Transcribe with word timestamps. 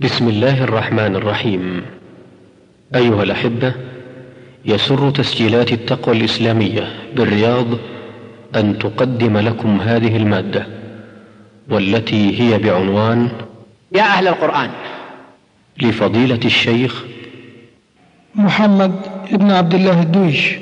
بسم 0.00 0.28
الله 0.28 0.64
الرحمن 0.64 1.16
الرحيم. 1.16 1.82
أيها 2.94 3.22
الأحبة 3.22 3.74
يسر 4.64 5.10
تسجيلات 5.10 5.72
التقوى 5.72 6.16
الإسلامية 6.16 6.92
بالرياض 7.14 7.66
أن 8.56 8.78
تقدم 8.78 9.38
لكم 9.38 9.80
هذه 9.80 10.16
المادة 10.16 10.66
والتي 11.70 12.40
هي 12.40 12.58
بعنوان 12.58 13.28
يا 13.92 14.02
أهل 14.02 14.28
القرآن. 14.28 14.70
لفضيلة 15.82 16.40
الشيخ 16.44 17.04
محمد 18.34 18.92
بن 19.32 19.50
عبد 19.50 19.74
الله 19.74 20.02
الدويش. 20.02 20.54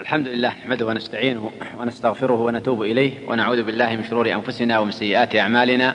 الحمد 0.00 0.28
لله 0.28 0.48
نحمده 0.48 0.86
ونستعينه 0.86 1.50
ونستغفره 1.78 2.40
ونتوب 2.40 2.82
إليه 2.82 3.12
ونعوذ 3.26 3.62
بالله 3.62 3.96
من 3.96 4.04
شرور 4.10 4.32
أنفسنا 4.32 4.78
ومن 4.78 4.90
سيئات 4.90 5.36
أعمالنا. 5.36 5.94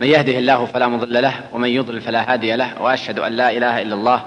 من 0.00 0.06
يهده 0.06 0.38
الله 0.38 0.64
فلا 0.66 0.88
مضل 0.88 1.22
له 1.22 1.32
ومن 1.52 1.68
يضلل 1.68 2.00
فلا 2.00 2.32
هادي 2.32 2.56
له 2.56 2.82
وأشهد 2.82 3.18
أن 3.18 3.32
لا 3.32 3.50
إله 3.50 3.82
إلا 3.82 3.94
الله 3.94 4.22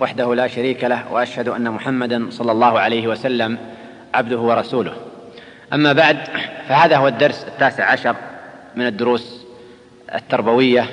وحده 0.00 0.34
لا 0.34 0.46
شريك 0.46 0.84
له 0.84 1.12
وأشهد 1.12 1.48
أن 1.48 1.70
محمدا 1.70 2.26
صلى 2.30 2.52
الله 2.52 2.80
عليه 2.80 3.08
وسلم 3.08 3.58
عبده 4.14 4.38
ورسوله. 4.38 4.92
أما 5.72 5.92
بعد 5.92 6.18
فهذا 6.68 6.96
هو 6.96 7.08
الدرس 7.08 7.44
التاسع 7.48 7.84
عشر 7.84 8.16
من 8.76 8.86
الدروس 8.86 9.46
التربوية. 10.14 10.86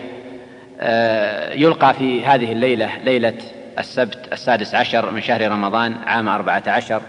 آه، 0.80 1.54
يلقى 1.54 1.94
في 1.94 2.26
هذه 2.26 2.52
الليلة 2.52 2.90
ليلة 3.04 3.34
السبت 3.80 4.34
السادس 4.34 4.76
عشر 4.76 5.12
من 5.12 5.22
شهر 5.22 5.52
رمضان 5.52 5.96
عام 6.06 6.30
أربعة 6.30 6.64
عشر 6.68 7.02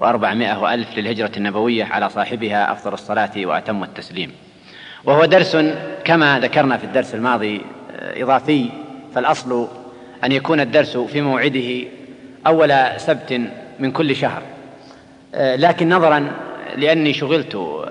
وأربعمائة 0.00 0.58
وألف 0.58 0.98
للهجرة 0.98 1.30
النبوية 1.36 1.84
على 1.84 2.10
صاحبها 2.10 2.72
أفضل 2.72 2.92
الصلاة 2.92 3.30
وأتم 3.36 3.82
التسليم. 3.84 4.32
وهو 5.04 5.24
درس 5.24 5.56
كما 6.08 6.40
ذكرنا 6.40 6.76
في 6.76 6.84
الدرس 6.84 7.14
الماضي 7.14 7.60
آه، 7.96 8.22
إضافي 8.22 8.68
فالأصل 9.14 9.68
أن 10.24 10.32
يكون 10.32 10.60
الدرس 10.60 10.96
في 10.96 11.20
موعده 11.20 11.88
أول 12.46 12.74
سبت 12.96 13.40
من 13.78 13.92
كل 13.92 14.16
شهر. 14.16 14.42
آه، 15.34 15.56
لكن 15.56 15.88
نظرا 15.88 16.32
لأني 16.76 17.12
شغلت 17.12 17.84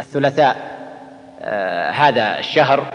الثلاثاء 0.00 0.56
آه، 1.40 1.90
هذا 1.90 2.38
الشهر 2.38 2.92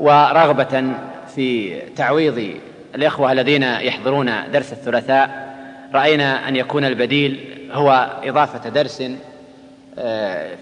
ورغبة 0.00 0.92
في 1.34 1.80
تعويض 1.96 2.54
الإخوة 2.94 3.32
الذين 3.32 3.62
يحضرون 3.62 4.32
درس 4.52 4.72
الثلاثاء 4.72 5.54
رأينا 5.94 6.48
أن 6.48 6.56
يكون 6.56 6.84
البديل 6.84 7.40
هو 7.72 8.10
إضافة 8.24 8.68
درس 8.68 9.02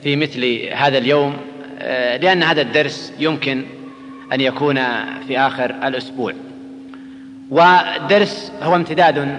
في 0.03 0.17
مثل 0.17 0.69
هذا 0.73 0.99
اليوم. 0.99 1.37
لأن 2.21 2.43
هذا 2.43 2.63
الدرس 2.63 3.13
يمكن 3.19 3.65
أن 4.33 4.41
يكون 4.41 4.79
في 5.27 5.39
آخر 5.39 5.71
الأسبوع. 5.71 6.33
والدرس 7.51 8.53
هو 8.63 8.77
امتداد 8.77 9.39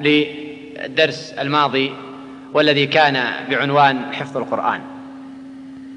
للدرس 0.00 1.34
الماضي 1.38 1.92
والذي 2.54 2.86
كان 2.86 3.24
بعنوان 3.50 4.12
حفظ 4.12 4.36
القرآن. 4.36 4.80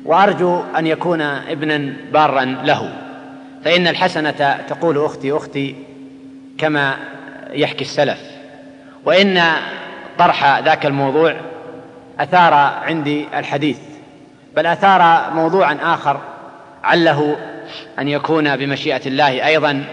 وأرجو 0.05 0.64
أن 0.77 0.88
يكون 0.88 1.21
ابنا 1.21 1.94
بارا 2.14 2.45
له. 2.45 2.94
فإن 3.66 3.88
الحسنة 3.88 4.58
تقول 4.67 5.05
أختي 5.05 5.31
أختي 5.31 5.75
كما 6.58 6.97
يحكي 7.52 7.81
السلف. 7.81 8.19
وإن 9.05 9.41
طرح 10.19 10.59
ذاك 10.59 10.86
الموضوع 10.86 11.36
أثار 12.19 12.53
عندي 12.86 13.25
الحديث. 13.38 13.80
بل 14.56 14.66
أثار 14.66 15.32
موضوعا 15.34 15.78
آخر 15.82 16.20
عله 16.84 17.38
أن 18.00 18.08
يكون 18.08 18.56
بمشيئة 18.56 19.02
الله 19.06 19.48
أيضا 19.48 19.84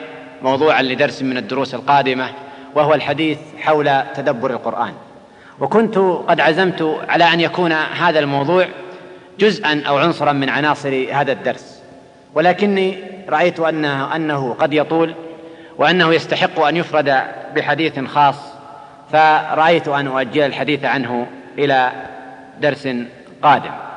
موضوعا 0.43 0.83
لدرس 0.83 1.23
من 1.23 1.37
الدروس 1.37 1.75
القادمة 1.75 2.29
وهو 2.75 2.95
الحديث 2.95 3.39
حول 3.61 4.03
تدبر 4.15 4.51
القرآن. 4.51 4.93
وكنت 5.61 5.99
قد 5.99 6.41
عزمت 6.41 7.01
على 7.09 7.25
أن 7.25 7.41
يكون 7.41 7.73
هذا 7.73 8.19
الموضوع 8.19 8.67
جزءا 9.39 9.83
أو 9.89 9.99
عنصرا 9.99 10.33
من 10.33 10.49
عناصر 10.49 11.07
هذا 11.13 11.33
الدرس. 11.33 11.83
ولكني 12.35 12.99
رأيت 13.29 13.61
انه 13.61 14.17
أنه 14.17 14.55
قد 14.55 14.73
يطول 14.73 15.15
وأنه 15.79 16.15
يستحق 16.15 16.61
أن 16.61 16.77
يفرد 16.77 17.23
بحديث 17.57 18.01
خاص 18.05 18.37
فرأيت 19.13 19.89
أن 19.89 20.07
أؤجل 20.07 20.43
الحديث 20.43 20.85
عنه 20.85 21.27
إلى 21.59 21.93
درس 22.61 22.89
قادم. 23.43 23.90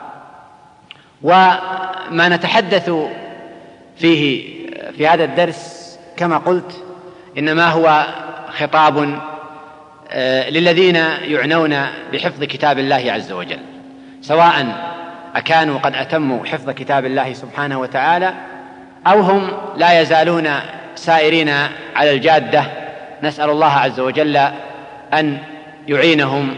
وما 1.23 2.29
نتحدث 2.29 2.91
فيه 3.97 4.53
في 4.97 5.07
هذا 5.07 5.23
الدرس 5.23 5.83
كما 6.17 6.37
قلت 6.37 6.83
إنما 7.37 7.69
هو 7.69 8.05
خطاب 8.49 9.19
آه، 10.11 10.49
للذين 10.49 10.95
يعنون 11.21 11.75
بحفظ 12.13 12.43
كتاب 12.43 12.79
الله 12.79 13.11
عز 13.11 13.31
وجل 13.31 13.59
سواء 14.21 14.65
أكانوا 15.35 15.79
قد 15.79 15.95
أتموا 15.95 16.45
حفظ 16.45 16.69
كتاب 16.69 17.05
الله 17.05 17.33
سبحانه 17.33 17.79
وتعالى 17.79 18.33
أو 19.07 19.19
هم 19.19 19.51
لا 19.77 20.01
يزالون 20.01 20.49
سائرين 20.95 21.49
على 21.95 22.11
الجادة. 22.11 22.65
نسأل 23.23 23.49
الله 23.49 23.71
عز 23.71 23.99
وجل 23.99 24.37
أن 25.13 25.37
يعينهم 25.87 26.55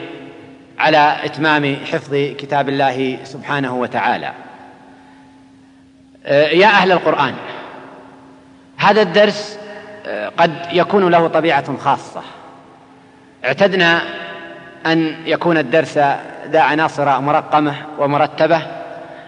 على 0.80 1.16
إتمام 1.24 1.78
حفظ 1.92 2.16
كتاب 2.16 2.70
الله 2.70 3.18
سبحانه 3.24 3.76
وتعالى. 3.76 4.32
يا 6.31 6.68
أهل 6.68 6.91
القرآن 6.91 7.34
هذا 8.78 9.02
الدرس 9.02 9.59
آه، 10.08 10.31
قد 10.38 10.52
يكون 10.72 11.12
له 11.12 11.28
طبيعة 11.28 11.78
خاصة. 11.78 12.22
اعتدنا 13.46 14.02
أن 14.85 15.16
يكون 15.25 15.58
الدرس 15.58 15.97
ذا 16.47 16.62
عناصر 16.62 17.19
مرقمة 17.22 17.75
ومرتبة. 18.00 18.62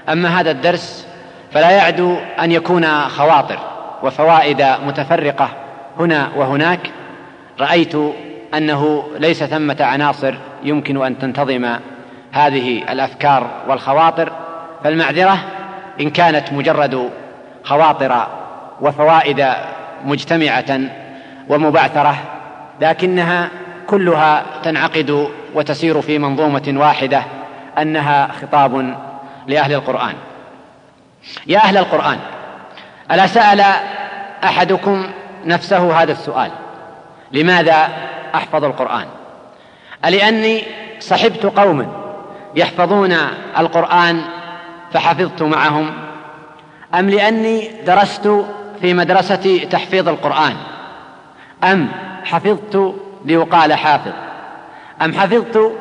أما 0.10 0.40
هذا 0.40 0.52
الدرس 0.52 1.08
فلا 1.52 1.72
يعدو 1.72 2.18
أن 2.40 2.52
يكون 2.52 3.10
خواطر 3.10 3.60
وفوائد 4.04 4.62
متفرقة 4.62 5.50
هنا 6.00 6.30
وهناك. 6.36 6.92
رأيت 7.60 7.96
أنه 8.54 9.08
ليس 9.20 9.44
ثمة 9.44 9.78
عناصر 9.80 10.36
يمكن 10.64 11.06
أن 11.06 11.20
تنتظم 11.20 11.78
هذه 12.32 12.92
الأفكار 12.92 13.50
والخواطر 13.68 14.32
فالمعذرة 14.84 15.38
إن 16.02 16.10
كانت 16.10 16.54
مجرد 16.54 17.10
خواطر 17.64 18.28
وفوائد 18.82 19.46
مجتمعة 20.06 20.80
ومبعثرة 21.50 22.18
لكنها 22.82 23.50
كلها 23.88 24.44
تنعقد 24.64 25.28
وتسير 25.54 26.02
في 26.02 26.20
منظومة 26.20 26.74
واحدة 26.76 27.24
أنها 27.78 28.28
خطاب 28.42 28.96
لأهل 29.48 29.74
القرآن. 29.74 30.14
يا 31.48 31.60
أهل 31.60 31.78
القرآن 31.78 32.18
ألا 33.12 33.28
سأل 33.28 33.64
أحدكم 34.44 35.08
نفسه 35.46 36.02
هذا 36.02 36.12
السؤال 36.12 36.52
لماذا 37.32 37.90
أحفظ 38.36 38.64
القرآن؟ 38.64 39.06
ألأني 40.06 40.64
صحبت 41.00 41.46
قوما 41.46 41.88
يحفظون 42.56 43.18
القرآن 43.58 44.22
فحفظت 44.94 45.42
معهم. 45.42 45.94
أم 46.96 47.10
لأني 47.10 47.72
درست 47.86 48.46
في 48.82 48.94
مدرسة 48.94 49.68
تحفيظ 49.72 50.08
القرآن؟ 50.08 50.56
أم 51.64 51.92
حفظت 52.24 52.96
ليقال 53.26 53.74
حافظ؟ 53.74 54.14
أم 55.02 55.14
حفظت 55.14 55.72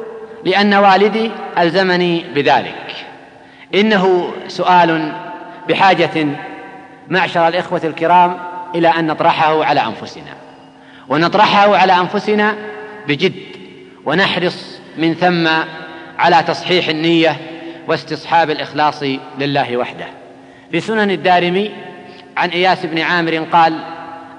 لأن 0.45 0.75
والدي 0.75 1.31
ألزمني 1.59 2.25
بذلك؟ 2.35 3.07
إنه 3.75 4.33
سؤال 4.49 5.13
بحاجة 5.69 6.27
معشر 7.09 7.49
الإخوة 7.49 7.81
الكرام 7.85 8.39
إلى 8.75 8.89
أن 8.89 9.07
نطرحه 9.07 9.65
على 9.65 9.81
أنفسنا. 9.81 10.35
ونطرحه 11.09 11.77
على 11.77 11.93
أنفسنا 11.93 12.55
بجد 13.09 13.33
ونحرص 14.05 14.81
من 14.99 15.15
ثم 15.15 15.49
على 16.19 16.43
تصحيح 16.43 16.89
النية 16.89 17.37
واستصحاب 17.89 18.51
الإخلاص 18.51 19.03
لله 19.39 19.77
وحده. 19.77 20.07
في 20.71 20.81
سنن 20.81 21.11
الدارمي 21.11 21.73
عن 22.37 22.49
إياس 22.49 22.87
بن 22.87 22.99
عامر 22.99 23.37
قال 23.53 23.81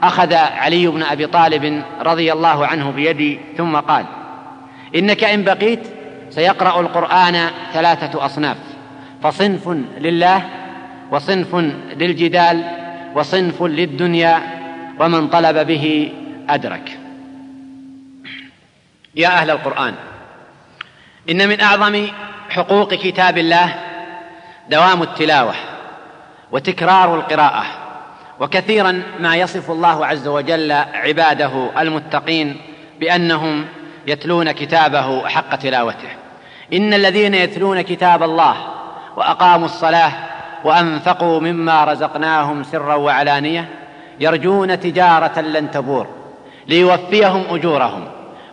أخذ 0.04 0.34
علي 0.34 0.88
بن 0.88 1.04
أبي 1.04 1.28
طالب 1.28 1.84
رضي 2.02 2.34
الله 2.34 2.68
عنه 2.68 2.92
بيدي 2.92 3.40
ثم 3.58 3.76
قال 3.76 4.06
إنك 4.96 5.24
إن 5.24 5.44
بقيت 5.44 5.88
سيقرأ 6.30 6.82
القرآن 6.82 7.50
ثلاثة 7.74 8.26
أصناف 8.26 8.58
فصنف 9.24 9.70
لله 9.98 10.50
وصنف 11.12 11.56
للجدال 11.98 12.64
وصنف 13.16 13.64
للدنيا 13.64 14.42
ومن 15.00 15.28
طلب 15.28 15.68
به 15.68 16.14
أدرك. 16.50 17.00
يا 19.16 19.28
أهل 19.28 19.50
القرآن 19.50 19.94
إن 21.30 21.50
من 21.50 21.62
أعظم 21.62 22.08
حقوق 22.50 22.94
كتاب 22.94 23.38
الله 23.38 23.76
دوام 24.70 25.02
التلاوة 25.04 25.54
وتكرار 26.52 27.16
القراءة 27.16 27.64
وكثيرا 28.40 29.04
ما 29.20 29.36
يصف 29.36 29.72
الله 29.72 30.06
عز 30.06 30.28
وجل 30.28 30.72
عباده 30.72 31.70
المتقين 31.78 32.62
بأنهم 33.00 33.66
يتلون 34.08 34.52
كتابه 34.52 35.28
حق 35.28 35.56
تلاوته. 35.56 36.10
إن 36.74 36.94
الذين 36.94 37.34
يتلون 37.34 37.82
كتاب 37.82 38.24
الله 38.24 38.56
وأقاموا 39.18 39.66
الصلاة 39.66 40.12
وأنفقوا 40.64 41.40
مما 41.40 41.84
رزقناهم 41.84 42.64
سرا 42.64 42.96
وعلانية 42.96 43.70
يرجون 44.20 44.80
تجارة 44.80 45.40
لن 45.40 45.72
تبور 45.72 46.08
ليوفيهم 46.68 47.44
أجورهم 47.50 48.08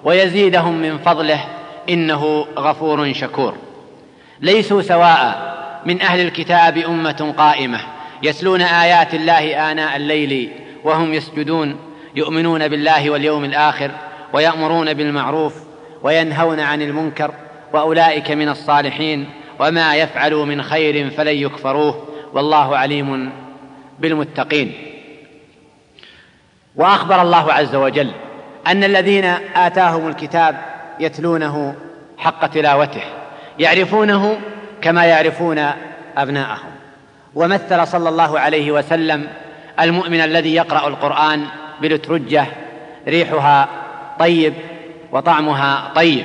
ويزيدهم 0.04 0.74
من 0.74 0.98
فضله 0.98 1.40
إنه 1.88 2.46
غفور 2.58 3.12
شكور. 3.12 3.54
ليسوا 4.40 4.82
سواء. 4.82 5.54
من 5.86 6.02
أهل 6.02 6.20
الكتاب 6.20 6.78
أمة 6.78 7.34
قائمة 7.38 7.80
يتلون 8.22 8.60
آيات 8.60 9.14
الله 9.14 9.72
آناء 9.72 9.96
الليل 9.96 10.50
وهم 10.84 11.14
يسجدون 11.14 11.76
يؤمنون 12.16 12.68
بالله 12.68 13.10
واليوم 13.10 13.44
الآخر 13.44 13.90
ويأمرون 14.32 14.94
بالمعروف 14.94 15.54
وينهون 16.02 16.60
عن 16.60 16.82
المنكر 16.82 17.34
وأولئك 17.72 18.30
من 18.30 18.48
الصالحين 18.48 19.30
وما 19.58 19.96
يفعلوا 19.96 20.44
من 20.44 20.62
خير 20.62 21.10
فلن 21.10 21.36
يكفروه 21.36 22.08
والله 22.32 22.76
عليم 22.76 23.32
بالمتقين. 23.98 24.72
وأخبر 26.76 27.22
الله 27.22 27.52
عز 27.52 27.74
وجل 27.74 28.10
أن 28.66 28.84
الذين 28.84 29.24
آتاهم 29.54 30.08
الكتاب 30.08 30.56
يتلونه 31.00 31.74
حق 32.18 32.46
تلاوته. 32.46 33.23
يعرفونه 33.58 34.38
كما 34.82 35.04
يعرفون 35.04 35.66
أبناءهم. 36.16 36.70
ومثل 37.34 37.86
صلى 37.86 38.08
الله 38.08 38.40
عليه 38.40 38.72
وسلم 38.72 39.28
المؤمن 39.80 40.20
الذي 40.20 40.54
يقرأ 40.54 40.88
القرآن 40.88 41.46
بلترجة 41.80 42.46
ريحها 43.08 43.68
طيب 44.18 44.54
وطعمها 45.12 45.92
طيب. 45.94 46.24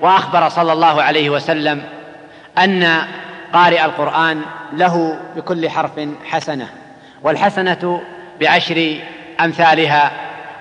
وأخبر 0.00 0.48
صلى 0.48 0.72
الله 0.72 1.02
عليه 1.02 1.30
وسلم 1.30 1.82
أن 2.58 2.98
قارئ 3.52 3.84
القرآن 3.84 4.42
له 4.72 5.20
بكل 5.36 5.70
حرف 5.70 6.08
حسنة 6.24 6.68
والحسنة 7.22 8.02
بعشر 8.40 8.96
أمثالها 9.40 10.12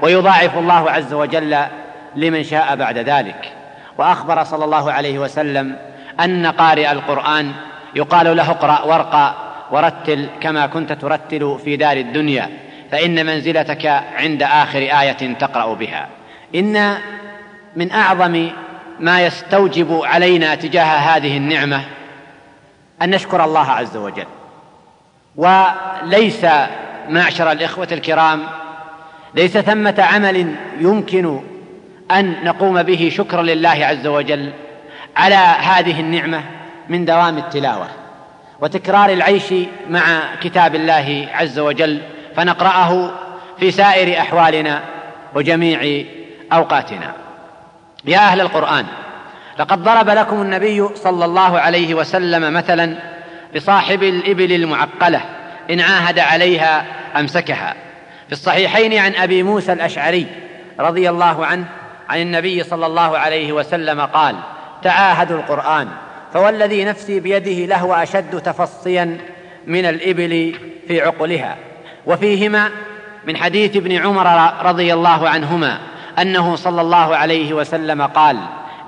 ويضاعف 0.01 0.57
الله 0.57 0.91
عز 0.91 1.13
وجل 1.13 1.57
لمن 2.15 2.43
شاء 2.43 2.75
بعد 2.75 2.97
ذلك. 2.97 3.51
وأخبر 3.97 4.43
صلى 4.43 4.65
الله 4.65 4.91
عليه 4.91 5.19
وسلم 5.19 5.90
أن 6.19 6.45
قارئ 6.45 6.91
القرآن 6.91 7.51
يقال 7.95 8.37
له 8.37 8.51
اقرأ 8.51 8.81
وارقى 8.81 9.33
ورتل 9.71 10.29
كما 10.41 10.67
كنت 10.67 10.93
ترتل 10.93 11.59
في 11.63 11.77
دار 11.77 11.97
الدنيا 11.97 12.49
فإن 12.91 13.25
منزلتك 13.25 13.85
عند 14.15 14.43
آخر 14.43 14.79
آية 14.79 15.33
تقرأ 15.39 15.73
بها. 15.73 16.07
إن 16.55 16.97
من 17.75 17.91
أعظم 17.91 18.49
ما 18.99 19.25
يستوجب 19.25 20.01
علينا 20.03 20.55
تجاه 20.55 20.83
هذه 20.83 21.37
النعمة 21.37 21.81
أن 23.01 23.09
نشكر 23.09 23.43
الله 23.43 23.71
عز 23.71 23.97
وجل. 23.97 24.27
وليس 25.35 26.45
معشر 27.09 27.51
الإخوة 27.51 27.87
الكرام 27.91 28.43
ليس 29.35 29.57
ثمة 29.57 29.95
عمل 29.99 30.55
يمكن 30.79 31.41
أن 32.11 32.35
نقوم 32.43 32.83
به 32.83 33.11
شكرا 33.13 33.43
لله 33.43 33.69
عز 33.69 34.07
وجل 34.07 34.53
على 35.17 35.35
هذه 35.35 35.99
النعمة 35.99 36.43
من 36.89 37.05
دوام 37.05 37.37
التلاوة 37.37 37.87
وتكرار 38.59 39.09
العيش 39.09 39.53
مع 39.89 40.21
كتاب 40.41 40.75
الله 40.75 41.27
عز 41.33 41.59
وجل 41.59 42.01
فنقرأه 42.35 43.11
في 43.59 43.71
سائر 43.71 44.19
أحوالنا 44.19 44.81
وجميع 45.35 46.05
أوقاتنا. 46.53 47.13
يا 48.05 48.17
أهل 48.17 48.41
القرآن 48.41 48.85
لقد 49.59 49.83
ضرب 49.83 50.09
لكم 50.09 50.41
النبي 50.41 50.87
صلى 50.95 51.25
الله 51.25 51.59
عليه 51.59 51.93
وسلم 51.93 52.53
مثلا 52.53 52.95
بصاحب 53.55 54.03
الإبل 54.03 54.51
المعقلة 54.51 55.21
إن 55.69 55.81
عاهد 55.81 56.19
عليها 56.19 56.85
أمسكها. 57.15 57.75
في 58.27 58.31
الصحيحين 58.31 58.97
عن 58.97 59.15
أبي 59.15 59.43
موسى 59.43 59.73
الأشعري 59.73 60.27
رضي 60.79 61.09
الله 61.09 61.45
عنه 61.45 61.65
عن 62.09 62.21
النبي 62.21 62.63
صلى 62.63 62.85
الله 62.85 63.17
عليه 63.17 63.53
وسلم 63.53 64.01
قال 64.01 64.35
تعاهدوا 64.83 65.37
القرآن 65.37 65.87
فوالذي 66.33 66.85
نفسي 66.85 67.19
بيده 67.19 67.75
لهو 67.75 67.93
أشد 67.93 68.41
تفصيا 68.41 69.17
من 69.67 69.85
الإبل 69.85 70.55
في 70.87 71.01
عقلها. 71.01 71.55
وفيهما 72.05 72.69
من 73.27 73.37
حديث 73.37 73.75
ابن 73.75 73.97
عمر 73.97 74.53
رضي 74.65 74.93
الله 74.93 75.29
عنهما 75.29 75.77
أنه 76.19 76.55
صلى 76.55 76.81
الله 76.81 77.15
عليه 77.15 77.53
وسلم 77.53 78.01
قال 78.01 78.37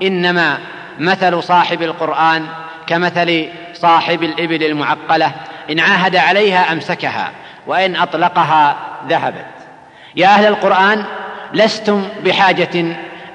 إنما 0.02 0.58
مثل 1.00 1.44
صاحب 1.44 1.82
القرآن 1.82 2.46
كمثل 2.88 3.50
صاحب 3.74 4.24
الإبل 4.24 4.64
المعقلة 4.64 5.32
إن 5.70 5.80
عاهد 5.80 6.16
عليها 6.16 6.72
أمسكها 6.72 7.32
وإن 7.68 7.96
أطلقها 7.96 8.76
ذهبت. 9.10 9.46
يا 10.16 10.28
أهل 10.28 10.46
القرآن 10.46 11.06
لستم 11.54 12.08
بحاجة 12.26 12.86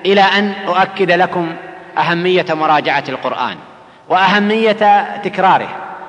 إلى 0.07 0.21
أن 0.21 0.53
أؤكد 0.69 1.11
لكم 1.13 1.53
أهمية 1.99 2.47
مراجعة 2.51 3.05
القرآن 3.09 3.57
وأهمية 4.09 5.07
تكراره 5.25 5.69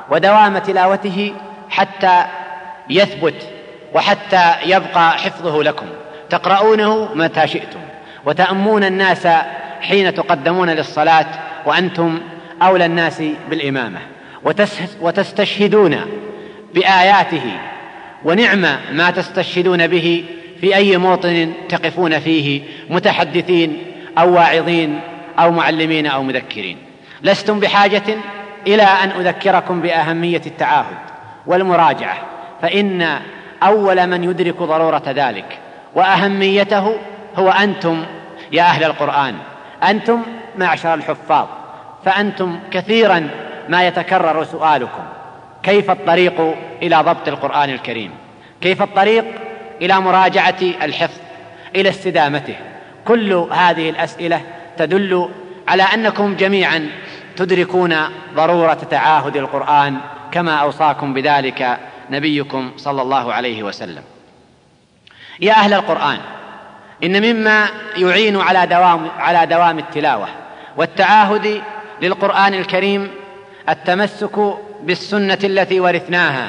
ودوام 0.10 0.58
تلاوته 0.58 1.34
حتى 1.70 2.26
يثبت 2.90 3.48
وحتى 3.94 4.54
يبقى 4.66 5.12
حفظه 5.12 5.64
لكم. 5.64 5.86
تقرؤونه 6.30 7.10
متى 7.16 7.48
شئتم 7.48 7.80
وتأمون 8.26 8.84
الناس 8.84 9.28
حين 9.82 10.14
تقدمون 10.14 10.70
للصلاة 10.70 11.26
وأنتم 11.66 12.20
أولى 12.62 12.86
الناس 12.86 13.24
بالإمامة. 13.50 14.00
وتستشهدون 15.02 16.02
بآياته 16.74 17.52
ونعم 18.26 18.66
ما 18.92 19.12
تستشهدون 19.12 19.88
به 19.88 20.26
في 20.62 20.76
أي 20.76 20.98
موطن 20.98 21.54
تقفون 21.70 22.20
فيه 22.20 22.62
متحدثين 22.90 23.78
أو 24.18 24.34
واعظين 24.34 25.00
أو 25.40 25.52
معلمين 25.52 26.08
أو 26.08 26.24
مذكرين. 26.24 26.78
لستم 27.22 27.60
بحاجة 27.60 28.18
إلى 28.68 28.84
أن 28.84 29.10
أذكركم 29.10 29.82
بأهمية 29.82 30.42
التعاهد 30.46 30.98
والمراجعة 31.46 32.18
فإن 32.62 33.20
أول 33.64 34.08
من 34.08 34.24
يدرك 34.24 34.56
ضرورة 34.56 35.04
ذلك 35.08 35.58
وأهميته 35.96 36.96
هو 37.36 37.50
أنتم 37.52 38.06
يا 38.52 38.64
أهل 38.64 38.84
القرآن. 38.84 39.36
أنتم 39.84 40.22
معشر 40.58 40.94
الحفاظ 40.94 41.48
فأنتم 42.06 42.60
كثيرا 42.72 43.30
ما 43.70 43.88
يتكرر 43.88 44.44
سؤالكم. 44.44 45.04
كيف 45.64 45.92
الطريق 45.92 46.56
إلى 46.82 46.96
ضبط 46.96 47.28
القرآن 47.28 47.70
الكريم؟ 47.70 48.12
كيف 48.62 48.82
الطريق 48.82 49.26
إلى 49.82 50.02
مراجعة 50.02 50.62
الحفظ 50.62 51.20
إلى 51.76 51.90
استدامته؟ 51.90 52.56
كل 53.08 53.34
هذه 53.34 53.90
الأسئلة 53.90 54.42
تدل 54.80 55.30
على 55.68 55.84
أنكم 55.84 56.36
جميعا 56.36 56.90
تدركون 57.36 57.96
ضرورة 58.36 58.74
تعاهد 58.74 59.38
القرآن 59.38 59.98
كما 60.32 60.56
أوصاكم 60.56 61.14
بذلك 61.14 61.78
نبيكم 62.10 62.72
صلى 62.78 63.02
الله 63.02 63.34
عليه 63.34 63.64
وسلم. 63.64 64.04
يا 65.40 65.54
أهل 65.54 65.74
القرآن 65.74 66.18
إن 67.04 67.34
مما 67.34 67.68
يعين 67.98 68.42
على 68.42 68.68
دوام 68.68 69.08
على 69.18 69.46
دوام 69.46 69.80
التلاوة 69.80 70.28
والتعاهد 70.78 71.62
للقرآن 72.02 72.54
الكريم 72.54 73.12
التمسك 73.70 74.40
بالسنة 74.84 75.40
التي 75.44 75.80
ورثناها 75.80 76.48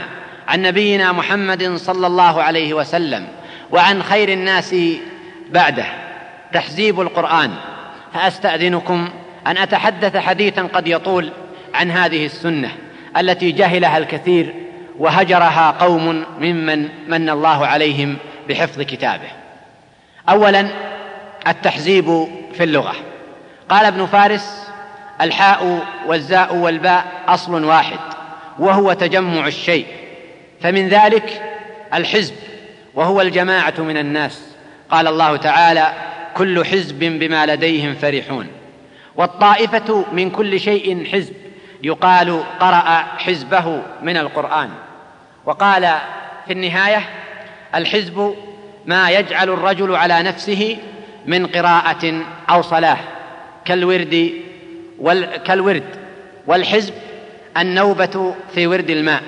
عن 0.49 0.63
نبينا 0.63 1.13
محمد 1.13 1.77
صلى 1.77 2.07
الله 2.07 2.43
عليه 2.43 2.75
وسلم 2.75 3.29
وعن 3.71 4.03
خير 4.03 4.29
الناس 4.29 4.75
بعده. 5.51 5.87
تحزيب 6.53 7.01
القرآن 7.01 7.51
فأستأذنكم 8.14 9.09
أن 9.47 9.59
أتحدث 9.59 10.17
حديثا 10.17 10.62
قد 10.62 10.88
يطول 10.88 11.31
عن 11.75 11.90
هذه 11.90 12.26
السنة 12.26 12.71
التي 13.17 13.52
جهلها 13.52 13.99
الكثير 13.99 14.55
وهجرها 14.99 15.71
قوم 15.71 16.25
ممن 16.40 16.88
من 17.09 17.31
الله 17.31 17.67
عليهم 17.67 18.17
بحفظ 18.49 18.81
كتابه. 18.81 19.29
اولا 20.29 20.67
التحزيب 21.49 22.29
في 22.55 22.64
اللغة. 22.64 22.95
قال 23.69 23.87
ابن 23.87 24.07
فارس 24.07 24.71
الحاء 25.21 25.87
والزاء 26.07 26.55
والباء 26.57 27.05
أصل 27.29 27.64
واحد 27.64 27.99
وهو 28.59 28.93
تجمع 28.93 29.47
الشيء. 29.47 29.87
فمن 30.61 30.88
ذلك 30.88 31.43
الحزب 31.95 32.35
وهو 32.95 33.21
الجماعة 33.21 33.75
من 33.79 33.97
الناس. 33.97 34.43
قال 34.90 35.07
الله 35.07 35.37
تعالى 35.37 35.93
كل 36.35 36.65
حزب 36.65 36.99
بما 36.99 37.47
لديهم 37.47 37.95
فرحون. 37.95 38.47
والطائفة 39.17 40.05
من 40.13 40.31
كل 40.31 40.61
شيء 40.61 41.05
حزب. 41.13 41.35
يقال 41.83 42.43
قرأ 42.61 43.05
حزبه 43.19 43.83
من 44.03 44.17
القرآن. 44.17 44.71
وقال 45.47 45.95
في 46.47 46.53
النهاية 46.53 47.03
الحزب 47.75 48.35
ما 48.87 49.11
يجعل 49.11 49.51
الرجل 49.51 49.97
على 49.97 50.23
نفسه 50.23 50.77
من 51.27 51.47
قراءة 51.47 52.23
أو 52.51 52.63
صلاة. 52.63 52.99
كالورد 53.65 54.33
وال 54.99 55.37
كالورد 55.37 55.85
والحزب 56.47 56.95
النوبة 57.57 58.35
في 58.55 58.67
ورد 58.67 58.91
الماء. 58.91 59.23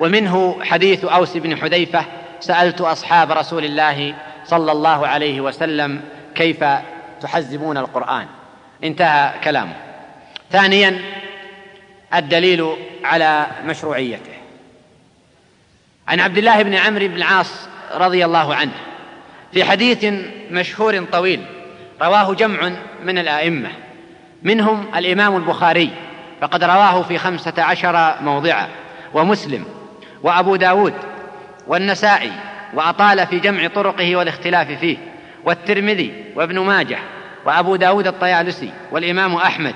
ومنه 0.00 0.58
حديث 0.62 1.04
أوس 1.04 1.36
بن 1.36 1.56
حذيفة 1.56 2.04
سألت 2.40 2.80
أصحاب 2.80 3.32
رسول 3.32 3.64
الله 3.64 4.14
صلى 4.44 4.72
الله 4.72 5.06
عليه 5.06 5.40
وسلم 5.40 6.00
كيف 6.34 6.64
تحزبون 7.20 7.76
القرآن. 7.76 8.26
انتهى 8.84 9.34
كلامه. 9.44 9.76
ثانيا 10.50 11.00
الدليل 12.14 12.76
على 13.04 13.46
مشروعيته. 13.64 14.34
عن 16.08 16.20
عبد 16.20 16.38
الله 16.38 16.62
بن 16.62 16.74
عمرو 16.74 17.08
بن 17.08 17.16
العاص 17.16 17.68
رضي 17.94 18.24
الله 18.24 18.54
عنه 18.54 18.72
في 19.52 19.64
حديث 19.64 20.04
مشهور 20.50 21.04
طويل 21.04 21.44
رواه 22.02 22.34
جمع 22.34 22.72
من 23.04 23.18
الأئمة. 23.18 23.70
منهم 24.42 24.86
الإمام 24.96 25.36
البخاري 25.36 25.90
فقد 26.40 26.64
رواه 26.64 27.02
في 27.02 27.18
خمسة 27.18 27.62
عشر 27.62 28.14
موضعا 28.20 28.68
ومسلم 29.14 29.64
وأبو 30.22 30.56
داود 30.56 30.94
والنسائي 31.66 32.32
وأطال 32.74 33.26
في 33.26 33.38
جمع 33.38 33.68
طرقه 33.68 34.16
والاختلاف 34.16 34.70
فيه. 34.70 34.96
والترمذي 35.44 36.24
وابن 36.36 36.58
ماجه 36.58 36.98
وأبو 37.44 37.76
داود 37.76 38.06
الطيالسي 38.06 38.70
والإمام 38.90 39.34
أحمد. 39.34 39.74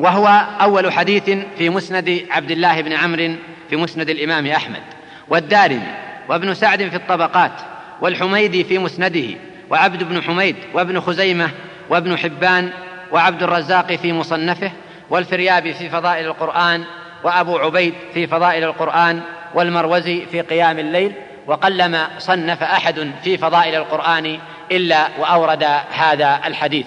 وهو 0.00 0.46
أول 0.60 0.92
حديث 0.92 1.30
في 1.58 1.70
مسند 1.70 2.26
عبد 2.30 2.50
الله 2.50 2.80
بن 2.80 2.92
عمرو 2.92 3.34
في 3.70 3.76
مسند 3.76 4.10
الإمام 4.10 4.46
أحمد. 4.46 4.82
والدارمي 5.28 5.94
وابن 6.28 6.54
سعد 6.54 6.88
في 6.88 6.96
الطبقات. 6.96 7.52
والحميدي 8.00 8.64
في 8.64 8.78
مسنده. 8.78 9.38
وعبد 9.70 10.02
بن 10.02 10.22
حميد 10.22 10.56
وابن 10.74 11.00
خزيمة 11.00 11.50
وابن 11.90 12.18
حبان 12.18 12.70
وعبد 13.12 13.42
الرزاق 13.42 13.92
في 13.92 14.12
مصنفه. 14.12 14.72
والفريابي 15.10 15.74
في 15.74 15.88
فضائل 15.88 16.26
القرآن. 16.26 16.84
وأبو 17.24 17.58
عبيد 17.58 17.94
في 18.14 18.26
فضائل 18.26 18.64
القرآن. 18.64 19.20
والمروزي 19.54 20.26
في 20.26 20.40
قيام 20.40 20.78
الليل. 20.78 21.12
وقلما 21.46 22.08
صنف 22.18 22.62
أحد 22.62 23.10
في 23.24 23.38
فضائل 23.38 23.74
القرآن 23.74 24.38
إلا 24.72 25.08
وأورد 25.18 25.62
هذا 25.90 26.40
الحديث. 26.44 26.86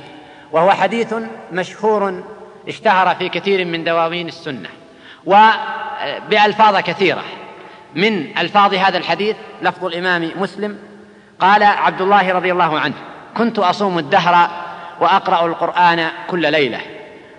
وهو 0.52 0.72
حديث 0.72 1.14
مشهور 1.52 2.24
اشتهر 2.68 3.16
في 3.16 3.30
كثير 3.30 3.66
من 3.66 3.84
دواوين 3.84 4.28
السنة. 4.28 4.70
وبألفاظ 5.26 6.78
كثيرة. 6.78 7.24
من 7.96 8.38
ألفاظ 8.38 8.74
هذا 8.74 8.98
الحديث 8.98 9.36
لفظ 9.62 9.86
الإمام 9.86 10.32
مسلم 10.36 10.78
قال 11.40 11.64
عبد 11.64 12.02
الله 12.02 12.34
رضي 12.34 12.52
الله 12.52 12.80
عنه 12.80 12.94
كنت 13.38 13.60
أصوم 13.60 14.00
الدهر 14.00 14.50
وأقرأ 15.00 15.46
القرآن 15.46 16.08
كل 16.28 16.52
ليلة. 16.52 16.80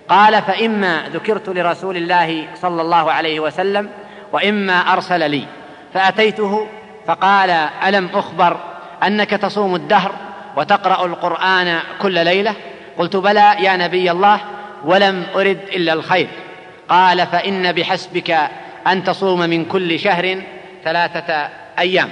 قال 0.08 0.42
فإما 0.42 1.08
ذكرت 1.12 1.48
لرسول 1.48 1.96
الله 1.96 2.48
صلى 2.54 2.82
الله 2.82 3.12
عليه 3.12 3.40
وسلم 3.40 3.90
وإما 4.32 4.92
أرسل 4.92 5.30
لي. 5.30 5.46
فأتيته 5.94 6.66
فقال 7.06 7.50
ألم 7.86 8.08
أخبر 8.14 8.56
أنك 9.02 9.30
تصوم 9.30 9.74
الدهر 9.74 10.12
وتقرأ 10.56 11.06
القرآن 11.06 11.78
كل 12.02 12.24
ليلة؟ 12.24 12.54
قلت 12.98 13.16
بلى 13.16 13.56
يا 13.60 13.76
نبي 13.76 14.10
الله 14.10 14.40
ولم 14.84 15.26
أرد 15.34 15.60
إلا 15.72 15.92
الخير. 15.92 16.28
قال 16.88 17.26
فإن 17.26 17.72
بحسبك 17.72 18.38
أن 18.86 19.04
تصوم 19.04 19.38
من 19.38 19.64
كل 19.64 19.98
شهر 19.98 20.42
ثلاثة 20.84 21.48
أيام. 21.78 22.08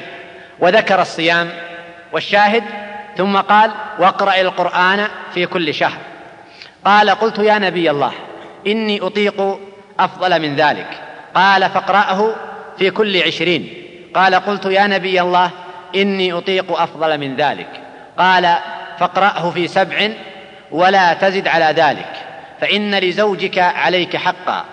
وذكر 0.60 1.02
الصيام 1.02 1.50
والشاهد 2.12 2.64
ثم 3.16 3.36
قال 3.36 3.70
واقرأ 3.98 4.40
القرآن 4.40 5.08
في 5.34 5.46
كل 5.46 5.74
شهر. 5.74 5.98
قال 6.84 7.10
قلت 7.10 7.38
يا 7.38 7.58
نبي 7.58 7.90
الله 7.90 8.12
إني 8.66 9.00
أطيق 9.00 9.58
أفضل 10.00 10.42
من 10.42 10.56
ذلك. 10.56 11.00
قال 11.34 11.70
فاقرأه 11.70 12.34
في 12.78 12.90
كل 12.90 13.22
عشرين. 13.22 13.87
قال 14.18 14.34
قلت 14.34 14.64
يا 14.64 14.86
نبي 14.86 15.20
الله 15.20 15.50
إني 15.94 16.32
أطيق 16.32 16.80
أفضل 16.80 17.18
من 17.18 17.36
ذلك. 17.36 17.68
قال 18.18 18.56
فاقرأه 18.98 19.50
في 19.50 19.68
سبع 19.68 20.10
ولا 20.70 21.14
تزد 21.14 21.48
على 21.48 21.64
ذلك. 21.64 22.12
فإن 22.60 22.94
لزوجك 22.94 23.58
عليك 23.58 24.16
حقا 24.16 24.64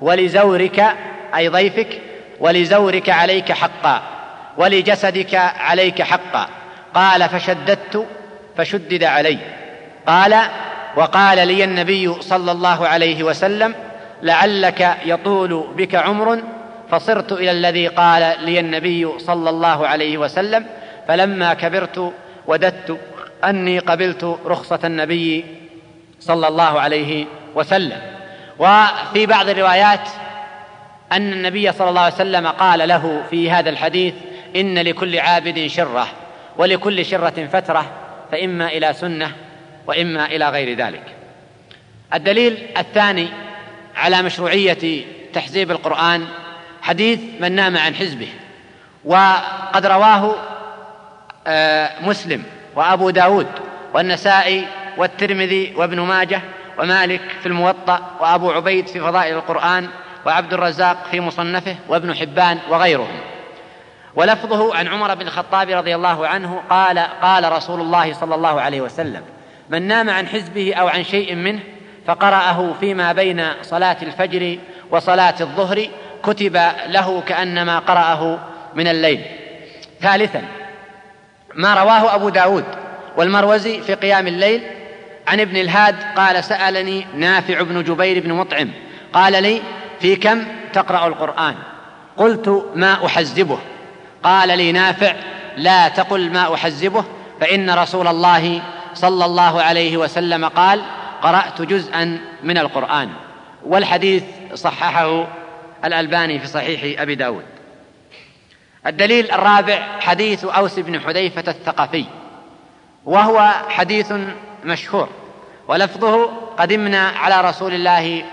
ولزورك 0.00 0.96
أي 1.36 1.48
ضيفك 1.48 2.00
ولزورك 2.40 3.10
عليك 3.10 3.52
حقا 3.52 4.02
ولجسدك 4.56 5.34
عليك 5.34 6.02
حقا. 6.02 6.48
قال 6.94 7.28
فشددت 7.28 8.06
فشدد 8.56 9.04
علي. 9.04 9.38
قال 10.06 10.40
وقال 10.96 11.48
لي 11.48 11.64
النبي 11.64 12.22
صلى 12.22 12.52
الله 12.52 12.88
عليه 12.88 13.22
وسلم 13.22 13.74
لعلك 14.22 14.96
يطول 15.04 15.66
بك 15.76 15.94
عمر 15.94 16.42
فصرت 16.90 17.32
إلى 17.32 17.50
الذي 17.50 17.86
قال 17.88 18.36
لي 18.44 18.60
النبي 18.60 19.18
صلى 19.18 19.50
الله 19.50 19.86
عليه 19.86 20.18
وسلم 20.18 20.66
فلما 21.08 21.54
كبرت 21.54 22.12
وددت 22.46 22.98
أني 23.44 23.78
قبلت 23.78 24.38
رخصة 24.46 24.80
النبي 24.84 25.44
صلى 26.20 26.48
الله 26.48 26.80
عليه 26.80 27.26
وسلم. 27.54 27.98
وفي 28.58 29.26
بعض 29.26 29.48
الروايات 29.48 30.08
أن 31.12 31.32
النبي 31.32 31.72
صلى 31.72 31.88
الله 31.88 32.00
عليه 32.00 32.14
وسلم 32.14 32.46
قال 32.46 32.88
له 32.88 33.22
في 33.30 33.50
هذا 33.50 33.70
الحديث 33.70 34.14
إن 34.56 34.78
لكل 34.78 35.18
عابد 35.18 35.66
شرة 35.66 36.08
ولكل 36.56 37.04
شرة 37.04 37.48
فترة 37.52 37.86
فإما 38.32 38.68
إلى 38.68 38.92
سنة 38.92 39.32
وإما 39.86 40.26
إلى 40.26 40.48
غير 40.48 40.76
ذلك. 40.76 41.02
الدليل 42.14 42.58
الثاني 42.76 43.28
على 43.96 44.22
مشروعية 44.22 45.04
تحزيب 45.32 45.70
القرآن 45.70 46.26
حديث 46.88 47.20
من 47.40 47.52
نام 47.52 47.76
عن 47.76 47.94
حزبه. 47.94 48.28
وقد 49.04 49.86
رواه 49.86 50.34
آه، 51.46 51.90
مسلم 52.02 52.42
وأبو 52.76 53.10
داود 53.10 53.46
والنسائي 53.94 54.66
والترمذي 54.96 55.72
وابن 55.76 56.00
ماجه 56.00 56.40
ومالك 56.78 57.20
في 57.40 57.46
الموطأ 57.46 58.00
وأبو 58.20 58.50
عبيد 58.50 58.86
في 58.86 59.00
فضائل 59.00 59.34
القرآن 59.36 59.88
وعبد 60.26 60.52
الرزاق 60.52 60.96
في 61.10 61.20
مصنفه 61.20 61.76
وابن 61.88 62.14
حبان 62.14 62.58
وغيرهم. 62.70 63.20
ولفظه 64.14 64.76
عن 64.76 64.88
عمر 64.88 65.14
بن 65.14 65.26
الخطاب 65.26 65.70
رضي 65.70 65.94
الله 65.94 66.26
عنه 66.26 66.62
قال 66.70 66.98
قال 66.98 67.52
رسول 67.52 67.80
الله 67.80 68.12
صلى 68.12 68.34
الله 68.34 68.60
عليه 68.60 68.80
وسلم 68.80 69.22
من 69.68 69.82
نام 69.82 70.10
عن 70.10 70.26
حزبه 70.26 70.74
أو 70.74 70.88
عن 70.88 71.04
شيء 71.04 71.34
منه 71.34 71.60
فقرأه 72.06 72.74
فيما 72.80 73.12
بين 73.12 73.44
صلاة 73.62 73.96
الفجر 74.02 74.58
وصلاة 74.90 75.34
الظهر 75.40 75.88
كتب 76.22 76.60
له 76.86 77.20
كأنما 77.20 77.78
قرأه 77.78 78.38
من 78.74 78.88
الليل. 78.88 79.20
ثالثا 80.00 80.42
ما 81.54 81.74
رواه 81.74 82.14
أبو 82.14 82.28
داود 82.28 82.64
والمروزي 83.16 83.80
في 83.82 83.94
قيام 83.94 84.26
الليل 84.26 84.62
عن 85.28 85.40
ابن 85.40 85.56
الهاد 85.56 85.96
قال 86.16 86.44
سألني 86.44 87.06
نافع 87.14 87.62
بن 87.62 87.84
جبير 87.84 88.20
بن 88.20 88.32
مطعم 88.32 88.70
قال 89.12 89.42
لي 89.42 89.62
في 90.00 90.16
كم 90.16 90.44
تقرأ 90.72 91.06
القرآن؟ 91.06 91.54
قلت 92.16 92.64
ما 92.74 93.06
أحزبه. 93.06 93.58
قال 94.22 94.58
لي 94.58 94.72
نافع 94.72 95.14
لا 95.56 95.88
تقل 95.88 96.30
ما 96.30 96.54
أحزبه 96.54 97.04
فإن 97.40 97.70
رسول 97.70 98.08
الله 98.08 98.62
صلى 98.94 99.24
الله 99.24 99.62
عليه 99.62 99.96
وسلم 99.96 100.44
قال 100.44 100.82
قرأت 101.22 101.62
جزءا 101.62 102.18
من 102.42 102.58
القرآن. 102.58 103.08
والحديث 103.66 104.24
صححه 104.54 105.26
الألباني 105.84 106.38
في 106.38 106.46
صحيح 106.46 107.00
أبي 107.00 107.14
داود. 107.14 107.44
الدليل 108.86 109.30
الرابع 109.30 110.00
حديث 110.00 110.44
أوس 110.44 110.78
بن 110.78 111.00
حذيفة 111.00 111.44
الثقفي 111.48 112.04
وهو 113.04 113.54
حديث 113.68 114.12
مشهور 114.64 115.08
ولفظه 115.68 116.26
قدمنا 116.58 117.08
على 117.08 117.48
رسول 117.48 117.74
الله 117.74 118.24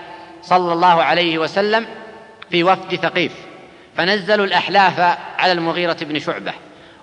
صلى 0.42 0.72
الله 0.72 1.02
عليه 1.02 1.38
وسلم 1.38 1.86
في 2.50 2.64
وفد 2.64 2.94
ثقيف 2.94 3.32
فنزلوا 3.96 4.46
الأحلاف 4.46 5.00
على 5.38 5.52
المغيرة 5.52 5.96
بن 6.00 6.18
شعبة 6.18 6.52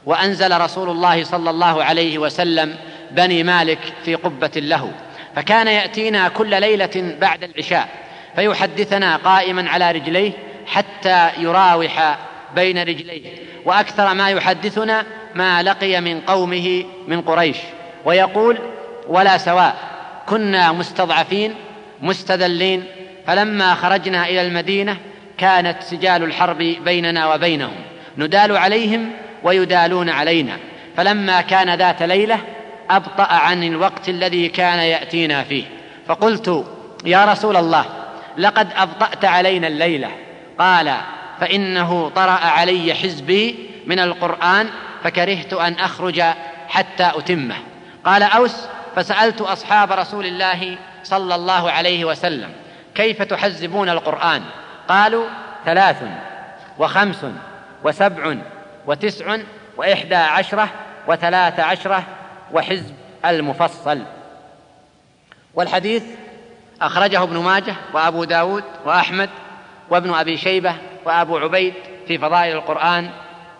وأنزل 0.05 0.61
رسول 0.61 0.89
الله 0.89 1.23
صلى 1.23 1.49
الله 1.49 1.83
عليه 1.83 2.17
وسلم 2.17 2.75
بني 3.11 3.43
مالك 3.43 3.79
في 4.05 4.15
قبة 4.15 4.51
له 4.55 4.91
فكان 5.35 5.67
يأتينا 5.67 6.29
كل 6.29 6.61
ليلة 6.61 7.15
بعد 7.21 7.43
العشاء. 7.43 7.89
فيحدثنا 8.35 9.15
قائما 9.15 9.69
على 9.69 9.91
رجليه 9.91 10.31
حتى 10.65 11.29
يراوح 11.37 12.17
بين 12.55 12.77
رجليه. 12.77 13.21
وأكثر 13.65 14.13
ما 14.13 14.29
يحدثنا 14.29 15.05
ما 15.35 15.63
لقي 15.63 16.01
من 16.01 16.21
قومه 16.21 16.83
من 17.07 17.21
قريش. 17.21 17.57
ويقول 18.05 18.57
ولا 19.07 19.37
سواء 19.37 19.75
كنا 20.25 20.71
مستضعفين 20.71 21.55
مستذلين 22.01 22.83
فلما 23.27 23.75
خرجنا 23.75 24.27
إلى 24.27 24.41
المدينة 24.41 24.97
كانت 25.37 25.83
سجال 25.83 26.23
الحرب 26.23 26.57
بيننا 26.57 27.33
وبينهم. 27.33 27.75
ندال 28.17 28.57
عليهم 28.57 29.11
ويدالون 29.43 30.09
علينا. 30.09 30.57
فلما 30.97 31.41
كان 31.41 31.75
ذات 31.75 32.03
ليلة 32.03 32.39
أبطأ 32.89 33.33
عن 33.33 33.63
الوقت 33.63 34.09
الذي 34.09 34.49
كان 34.49 34.79
يأتينا 34.79 35.43
فيه. 35.43 35.63
فقلت 36.07 36.65
يا 37.05 37.25
رسول 37.25 37.57
الله 37.57 37.85
لقد 38.37 38.67
أبطأت 38.75 39.25
علينا 39.25 39.67
الليلة. 39.67 40.11
قال 40.59 40.93
فإنه 41.39 42.09
طرأ 42.09 42.31
علي 42.31 42.93
حزبي 42.93 43.69
من 43.85 43.99
القرآن 43.99 44.69
فكرهت 45.03 45.53
أن 45.53 45.73
أخرج 45.73 46.23
حتى 46.67 47.11
أتمه. 47.15 47.55
قال 48.05 48.23
أوس 48.23 48.55
فسألت 48.95 49.41
أصحاب 49.41 49.91
رسول 49.91 50.25
الله 50.25 50.77
صلى 51.03 51.35
الله 51.35 51.71
عليه 51.71 52.05
وسلم 52.05 52.51
كيف 52.95 53.21
تحزبون 53.21 53.89
القرآن؟ 53.89 54.41
قالوا 54.87 55.25
ثلاث 55.65 56.03
وخمس 56.79 57.25
وسبع 57.83 58.35
وتسع 58.85 59.37
وإحدى 59.77 60.15
عشرة 60.15 60.69
وثلاث 61.07 61.59
عشرة 61.59 62.03
وحزب 62.53 62.95
المفصل. 63.25 63.99
والحديث 65.53 66.03
أخرجه 66.83 67.23
ابن 67.23 67.37
ماجه 67.37 67.75
وأبو 67.93 68.23
داود 68.23 68.63
وأحمد 68.85 69.29
وابن 69.89 70.13
أبي 70.13 70.37
شيبة 70.37 70.75
وأبو 71.05 71.37
عبيد 71.37 71.73
في 72.07 72.17
فضائل 72.17 72.55
القرآن 72.55 73.09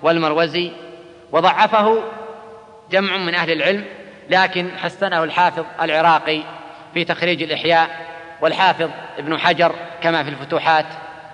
والمروزي 0.01 0.71
وضعفه 1.31 2.03
جمع 2.91 3.17
من 3.17 3.35
أهل 3.35 3.51
العلم 3.51 3.85
لكن 4.29 4.69
حسنه 4.77 5.23
الحافظ 5.23 5.65
العراقي 5.81 6.41
في 6.93 7.03
تخريج 7.03 7.43
الإحياء 7.43 7.89
والحافظ 8.41 8.89
ابن 9.17 9.37
حجر 9.37 9.75
كما 10.01 10.23
في 10.23 10.29
الفتوحات 10.29 10.85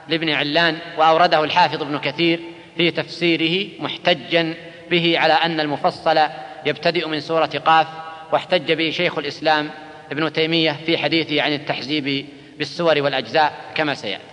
لابن 0.08 0.30
علان 0.30 0.78
وأورده 0.98 1.44
الحافظ 1.44 1.82
ابن 1.82 2.00
كثير 2.00 2.40
في 2.78 2.92
تفسيره 2.92 3.70
محتجا 3.80 4.54
به 4.92 5.20
على 5.20 5.34
أن 5.34 5.60
المفصل 5.60 6.20
يبتدئ 6.66 7.08
من 7.08 7.20
سورة 7.20 7.62
قاف 7.66 7.88
واحتج 8.32 8.72
به 8.72 8.90
شيخ 8.90 9.18
الإسلام 9.18 9.70
ابن 10.12 10.34
تيمية 10.34 10.72
في 10.72 10.98
حديثه 10.98 11.42
عن 11.42 11.54
التحزيب 11.54 12.26
بالسور 12.58 13.02
والأجزاء 13.02 13.72
كما 13.76 13.94
سيأتي. 13.94 14.24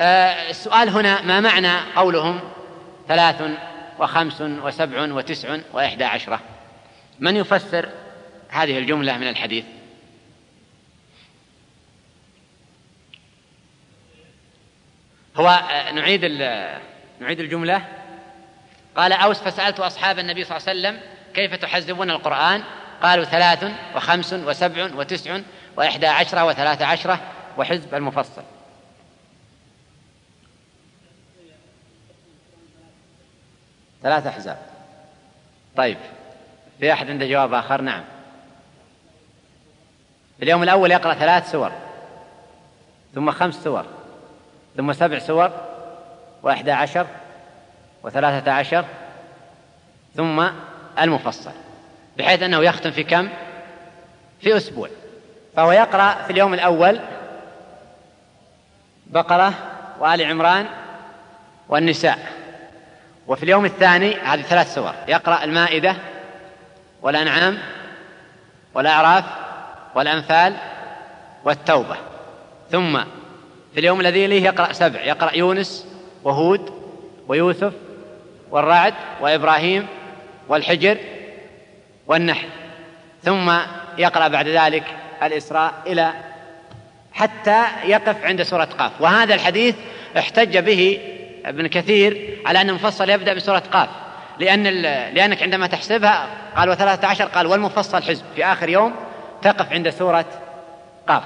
آه 0.00 0.50
السؤال 0.50 0.88
هنا 0.88 1.22
ما 1.22 1.40
معنى 1.40 1.78
قولهم 1.96 2.40
ثلاث 3.08 3.42
وخمس 3.98 4.40
وسبع 4.40 5.12
وتسع 5.12 5.58
وإحدى 5.72 6.04
عشرة؟ 6.04 6.40
من 7.20 7.36
يفسر 7.36 7.88
هذه 8.48 8.78
الجملة 8.78 9.18
من 9.18 9.28
الحديث؟ 9.28 9.64
هو 15.36 15.48
آه، 15.48 15.92
نعيد 15.92 16.24
نعيد 17.20 17.40
الجملة. 17.40 17.82
قال 18.96 19.12
أوس 19.12 19.38
فسألت 19.38 19.80
أصحاب 19.80 20.18
النبي 20.18 20.44
صلى 20.44 20.56
الله 20.56 20.68
عليه 20.68 20.78
وسلم 20.80 21.00
كيف 21.34 21.54
تحزبون 21.54 22.10
القرآن؟ 22.10 22.64
قالوا 23.02 23.24
ثلاث 23.24 23.64
وخمس 23.96 24.32
وسبع 24.32 24.90
وتسع 24.94 25.40
وإحدى 25.76 26.06
عشرة 26.06 26.44
وثلاث 26.44 26.82
عشرة 26.82 27.20
وحزب 27.58 27.94
المفصل. 27.94 28.42
ثلاث 34.02 34.26
أحزاب. 34.26 34.58
طيب 35.76 35.96
في 36.80 36.92
أحد 36.92 37.10
عنده 37.10 37.26
جواب 37.26 37.54
آخر؟ 37.54 37.80
نعم. 37.80 38.04
اليوم 40.42 40.62
الأول 40.62 40.90
يقرأ 40.90 41.14
ثلاث 41.14 41.50
سور 41.50 41.72
ثم 43.14 43.30
خمس 43.30 43.54
سور 43.54 43.86
ثم 44.76 44.92
سبع 44.92 45.18
سور 45.18 45.50
وإحدى 46.42 46.72
عشر 46.72 47.06
وثلاثة 48.02 48.52
عشر 48.52 48.84
ثم 50.16 50.48
المفصل. 50.98 51.67
بحيث 52.18 52.42
أنه 52.42 52.64
يختم 52.64 52.90
في 52.90 53.04
كم؟ 53.04 53.28
في 54.40 54.56
أسبوع. 54.56 54.88
فهو 55.56 55.72
يقرأ 55.72 56.14
في 56.14 56.30
اليوم 56.30 56.54
الأول 56.54 57.00
بقرة 59.06 59.54
وآل 60.00 60.24
عمران 60.24 60.66
والنساء. 61.68 62.18
وفي 63.26 63.42
اليوم 63.42 63.64
الثاني 63.64 64.14
هذه 64.14 64.42
ثلاث 64.42 64.74
سور. 64.74 64.94
يقرأ 65.08 65.44
المائدة 65.44 65.96
والأنعام 67.02 67.58
والأعراف 68.74 69.24
والأنفال 69.94 70.56
والتوبة. 71.44 71.96
ثم 72.70 72.98
في 73.74 73.80
اليوم 73.80 74.00
الذي 74.00 74.24
يليه 74.24 74.44
يقرأ 74.44 74.72
سبع. 74.72 75.00
يقرأ 75.00 75.36
يونس 75.36 75.86
وهود 76.24 76.72
ويوسف 77.28 77.72
والرعد 78.50 78.94
وإبراهيم 79.20 79.86
والحجر 80.48 80.98
والنحل. 82.08 82.48
ثم 83.22 83.52
يقرأ 83.98 84.28
بعد 84.28 84.48
ذلك 84.48 84.84
الإسراء 85.22 85.74
إلى 85.86 86.12
حتى 87.12 87.64
يقف 87.84 88.24
عند 88.24 88.42
سورة 88.42 88.64
قاف. 88.64 88.92
وهذا 89.00 89.34
الحديث 89.34 89.76
احتج 90.18 90.58
به 90.58 91.00
ابن 91.46 91.66
كثير 91.66 92.38
على 92.46 92.60
أن 92.60 92.68
المفصل 92.68 93.10
يبدأ 93.10 93.34
بسورة 93.34 93.62
قاف. 93.72 93.88
لأن 94.38 94.62
لأنك 95.14 95.42
عندما 95.42 95.66
تحسبها 95.66 96.26
قال 96.56 96.70
وثلاثة 96.70 97.08
عشر 97.08 97.24
قال 97.24 97.46
والمفصل 97.46 98.02
حزب. 98.02 98.24
في 98.36 98.44
آخر 98.44 98.68
يوم 98.68 98.94
تقف 99.42 99.72
عند 99.72 99.90
سورة 99.90 100.26
قاف. 101.08 101.22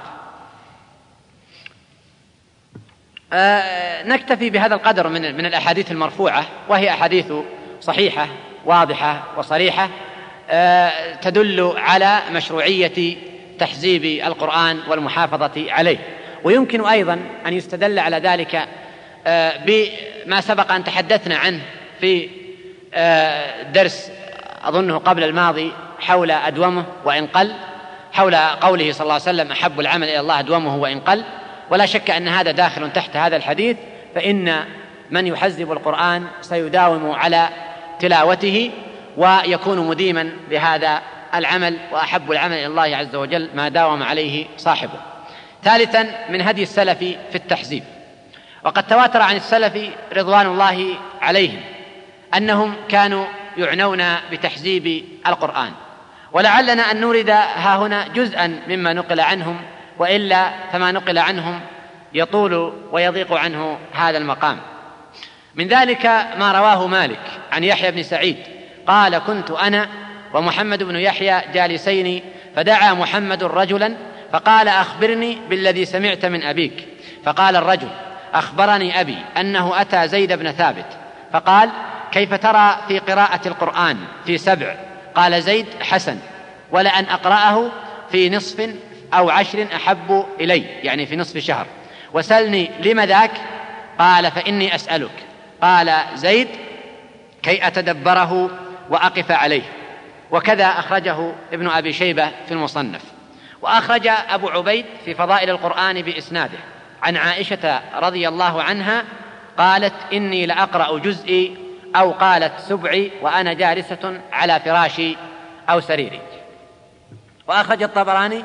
آه، 3.33 4.03
نكتفي 4.03 4.49
بهذا 4.49 4.75
القدر 4.75 5.07
من 5.07 5.37
من 5.37 5.45
الأحاديث 5.45 5.91
المرفوعة 5.91 6.45
وهي 6.69 6.89
أحاديث 6.89 7.33
صحيحة 7.81 8.27
واضحة 8.65 9.23
وصريحة 9.37 9.83
آه، 9.83 10.12
تدل 11.21 11.73
على 11.77 12.19
مشروعية 12.31 13.17
تحزيب 13.59 14.05
القرآن 14.05 14.79
والمحافظة 14.87 15.71
عليه. 15.71 15.97
ويمكن 16.43 16.85
أيضا 16.85 17.19
أن 17.45 17.53
يستدل 17.53 17.99
على 17.99 18.17
ذلك 18.17 18.67
آه، 19.27 19.53
بما 19.65 20.41
سبق 20.41 20.71
أن 20.71 20.83
تحدثنا 20.83 21.37
عنه 21.37 21.59
في 22.01 22.29
درس 23.73 24.11
أظنه 24.63 24.97
قبل 24.97 25.23
الماضي 25.23 25.71
حول 25.99 26.31
أدومه 26.31 26.85
وإن 27.05 27.27
قل 27.27 27.53
حول 28.11 28.35
قوله 28.35 28.91
صلى 28.91 29.03
الله 29.03 29.13
عليه 29.13 29.23
وسلم 29.23 29.51
أحب 29.51 29.79
العمل 29.79 30.09
إلى 30.09 30.19
الله 30.19 30.39
أدومه 30.39 30.75
وإن 30.75 30.99
قل. 30.99 31.23
ولا 31.69 31.85
شك 31.85 32.09
أن 32.09 32.27
هذا 32.27 32.51
داخل 32.51 32.93
تحت 32.93 33.17
هذا 33.17 33.35
الحديث 33.35 33.77
فإن 34.15 34.63
من 35.11 35.27
يحزب 35.27 35.71
القرآن 35.71 36.27
سيداوم 36.41 37.11
على 37.11 37.49
تلاوته 37.99 38.71
ويكون 39.17 39.87
مديما 39.87 40.29
بهذا 40.49 41.01
العمل 41.35 41.77
وأحب 41.91 42.31
العمل 42.31 42.53
إلى 42.53 42.65
الله 42.65 42.97
عز 42.97 43.15
وجل 43.15 43.49
ما 43.55 43.69
داوم 43.69 44.03
عليه 44.03 44.45
صاحبه. 44.57 44.99
ثالثا 45.63 46.07
من 46.29 46.41
هدي 46.41 46.63
السلف 46.63 46.97
في 46.99 47.35
التحزيب. 47.35 47.83
وقد 48.63 48.87
تواتر 48.87 49.21
عن 49.21 49.35
السلف 49.35 49.89
رضوان 50.13 50.45
الله 50.45 50.95
عليهم 51.21 51.61
أنهم 52.37 52.75
كانوا 52.89 53.25
يعنون 53.57 54.03
بتحزيب 54.31 55.05
القرآن. 55.27 55.71
ولعلنا 56.31 56.91
أن 56.91 57.01
نورد 57.01 57.29
ها 57.29 57.77
هنا 57.77 58.07
جزءا 58.07 58.59
مما 58.67 58.93
نقل 58.93 59.19
عنهم 59.19 59.61
وإلا 59.99 60.51
فما 60.71 60.91
نقل 60.91 61.17
عنهم 61.17 61.59
يطول 62.13 62.73
ويضيق 62.91 63.33
عنه 63.33 63.79
هذا 63.93 64.17
المقام. 64.17 64.59
من 65.55 65.67
ذلك 65.67 66.05
ما 66.37 66.51
رواه 66.51 66.87
مالك 66.87 67.19
عن 67.51 67.63
يحيى 67.63 67.91
بن 67.91 68.03
سعيد 68.03 68.37
قال 68.87 69.17
كنت 69.17 69.51
أنا 69.51 69.89
ومحمد 70.33 70.83
بن 70.83 70.95
يحيى 70.95 71.41
جالسين 71.53 72.21
فدعا 72.55 72.93
محمد 72.93 73.43
رجلا 73.43 73.95
فقال 74.31 74.67
أخبرني 74.67 75.37
بالذي 75.49 75.85
سمعت 75.85 76.25
من 76.25 76.43
أبيك. 76.43 76.87
فقال 77.25 77.55
الرجل 77.55 77.87
أخبرني 78.33 79.01
أبي 79.01 79.17
أنه 79.37 79.81
أتى 79.81 80.07
زيد 80.07 80.33
بن 80.33 80.51
ثابت. 80.51 80.85
فقال 81.33 81.69
كيف 82.11 82.33
ترى 82.33 82.77
في 82.87 82.99
قراءة 82.99 83.47
القرآن 83.47 83.97
في 84.25 84.37
سبع؟ 84.37 84.75
قال 85.15 85.41
زيد 85.41 85.65
حسن. 85.81 86.17
ولأن 86.71 87.05
أقرأه 87.05 87.71
في 88.11 88.29
نصف 88.29 88.69
أو 89.13 89.29
عشر 89.29 89.67
أحب 89.75 90.25
إلي 90.39 90.65
يعني 90.83 91.05
في 91.05 91.15
نصف 91.15 91.37
شهر. 91.37 91.65
وسلني 92.13 92.71
لم 92.79 92.99
ذاك؟ 92.99 93.31
قال 93.99 94.31
فإني 94.31 94.75
أسألك. 94.75 95.11
قال 95.61 95.93
زيد 96.15 96.47
كي 97.43 97.67
أتدبره 97.67 98.49
وأقف 98.89 99.31
عليه. 99.31 99.63
وكذا 100.31 100.65
أخرجه 100.65 101.31
ابن 101.53 101.69
أبي 101.69 101.93
شيبة 101.93 102.31
في 102.45 102.51
المصنف. 102.51 103.01
وأخرج 103.61 104.07
أبو 104.07 104.49
عبيد 104.49 104.85
في 105.05 105.13
فضائل 105.13 105.49
القرآن 105.49 106.01
بإسناده. 106.01 106.57
عن 107.03 107.17
عائشة 107.17 107.81
رضي 107.95 108.27
الله 108.27 108.63
عنها 108.63 109.03
قالت 109.57 109.93
إني 110.13 110.45
لأقرأ 110.45 110.99
جزئي 110.99 111.57
أو 111.95 112.11
قالت 112.11 112.59
سبعي 112.59 113.11
وأنا 113.21 113.53
جالسة 113.53 114.21
على 114.31 114.59
فراشي 114.59 115.17
أو 115.69 115.79
سريري. 115.79 116.21
وأخرج 117.47 117.83
الطبراني 117.83 118.43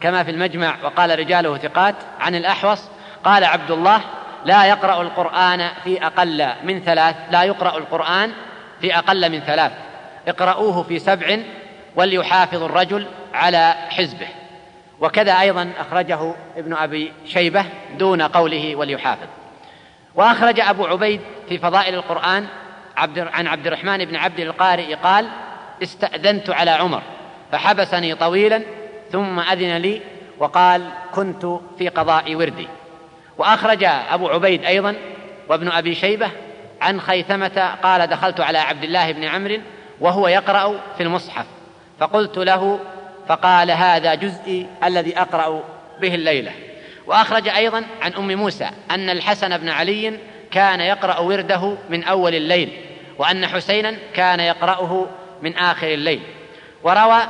كما 0.00 0.22
في 0.22 0.30
المجمع 0.30 0.76
وقال 0.84 1.18
رجاله 1.18 1.56
ثقات 1.58 1.94
عن 2.20 2.34
الأحوص 2.34 2.82
قال 3.24 3.44
عبد 3.44 3.70
الله 3.70 4.00
لا 4.44 4.64
يقرأ 4.64 5.02
القرآن 5.02 5.68
في 5.84 6.06
أقل 6.06 6.48
من 6.62 6.80
ثلاث 6.80 7.16
لا 7.30 7.42
يقرأ 7.42 7.78
القرآن 7.78 8.32
في 8.80 8.98
أقل 8.98 9.32
من 9.32 9.40
ثلاث. 9.40 9.72
اقرؤوه 10.28 10.82
في 10.82 10.98
سبع 10.98 11.38
وليحافظ 11.96 12.62
الرجل 12.62 13.06
على 13.34 13.74
حزبه. 13.88 14.28
وكذا 15.00 15.40
أيضا 15.40 15.72
أخرجه 15.78 16.34
ابن 16.56 16.74
أبي 16.74 17.12
شيبة 17.26 17.64
دون 17.98 18.22
قوله 18.22 18.76
وليحافظ. 18.76 19.28
وأخرج 20.14 20.60
أبو 20.60 20.86
عبيد 20.86 21.20
في 21.48 21.58
فضائل 21.58 21.94
القرآن 21.94 22.46
عبد 22.96 23.18
عن 23.18 23.46
عبد 23.46 23.66
الرحمن 23.66 24.04
بن 24.04 24.16
عبد 24.16 24.40
القارئ 24.40 24.94
قال 24.94 25.28
استأذنت 25.82 26.50
على 26.50 26.70
عمر 26.70 27.02
فحبسني 27.52 28.14
طويلا 28.14 28.62
ثم 29.12 29.40
أذن 29.40 29.76
لي 29.76 30.00
وقال 30.38 30.88
كنت 31.14 31.46
في 31.78 31.88
قضاء 31.88 32.34
وردي 32.34 32.68
وأخرج 33.38 33.84
أبو 33.84 34.28
عبيد 34.28 34.64
أيضا 34.64 34.94
وابن 35.48 35.68
أبي 35.68 35.94
شيبة 35.94 36.30
عن 36.80 37.00
خيثمة 37.00 37.74
قال 37.82 38.06
دخلت 38.06 38.40
على 38.40 38.58
عبد 38.58 38.84
الله 38.84 39.12
بن 39.12 39.24
عمرو 39.24 39.58
وهو 40.00 40.28
يقرأ 40.28 40.80
في 40.96 41.02
المصحف. 41.02 41.46
فقلت 42.00 42.38
له 42.38 42.80
فقال 43.28 43.70
هذا 43.70 44.14
جزئي 44.14 44.66
الذي 44.84 45.18
أقرأ 45.18 45.64
به 46.00 46.14
الليلة. 46.14 46.52
وأخرج 47.06 47.48
أيضا 47.48 47.84
عن 48.02 48.14
أم 48.14 48.36
موسى 48.36 48.70
أن 48.90 49.10
الحسن 49.10 49.58
بن 49.58 49.68
علي 49.68 50.18
كان 50.50 50.80
يقرأ 50.80 51.18
ورده 51.18 51.76
من 51.90 52.04
أول 52.04 52.34
الليل 52.34 52.72
وأن 53.18 53.46
حسينا 53.46 53.94
كان 54.14 54.40
يقرأه 54.40 55.06
من 55.42 55.56
آخر 55.56 55.86
الليل. 55.86 56.22
وروى 56.82 57.22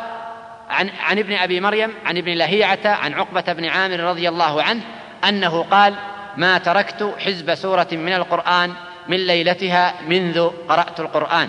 عن, 0.71 0.91
عن 1.01 1.19
ابن 1.19 1.33
أبي 1.33 1.61
مريم 1.61 1.95
عن 2.05 2.17
ابن 2.17 2.33
لهيعة 2.33 2.79
عن 2.85 3.15
عقبة 3.15 3.53
بن 3.53 3.65
عامر 3.65 4.01
رضي 4.01 4.29
الله 4.29 4.63
عنه 4.63 4.81
أنه 5.29 5.63
قال 5.63 5.95
ما 6.37 6.59
تركت 6.59 7.15
حزب 7.19 7.55
سورة 7.55 7.89
من 7.93 8.13
القرآن 8.13 8.73
من 9.09 9.17
ليلتها 9.17 9.95
منذ 10.09 10.51
قرأت 10.69 11.01
القرآن. 11.01 11.49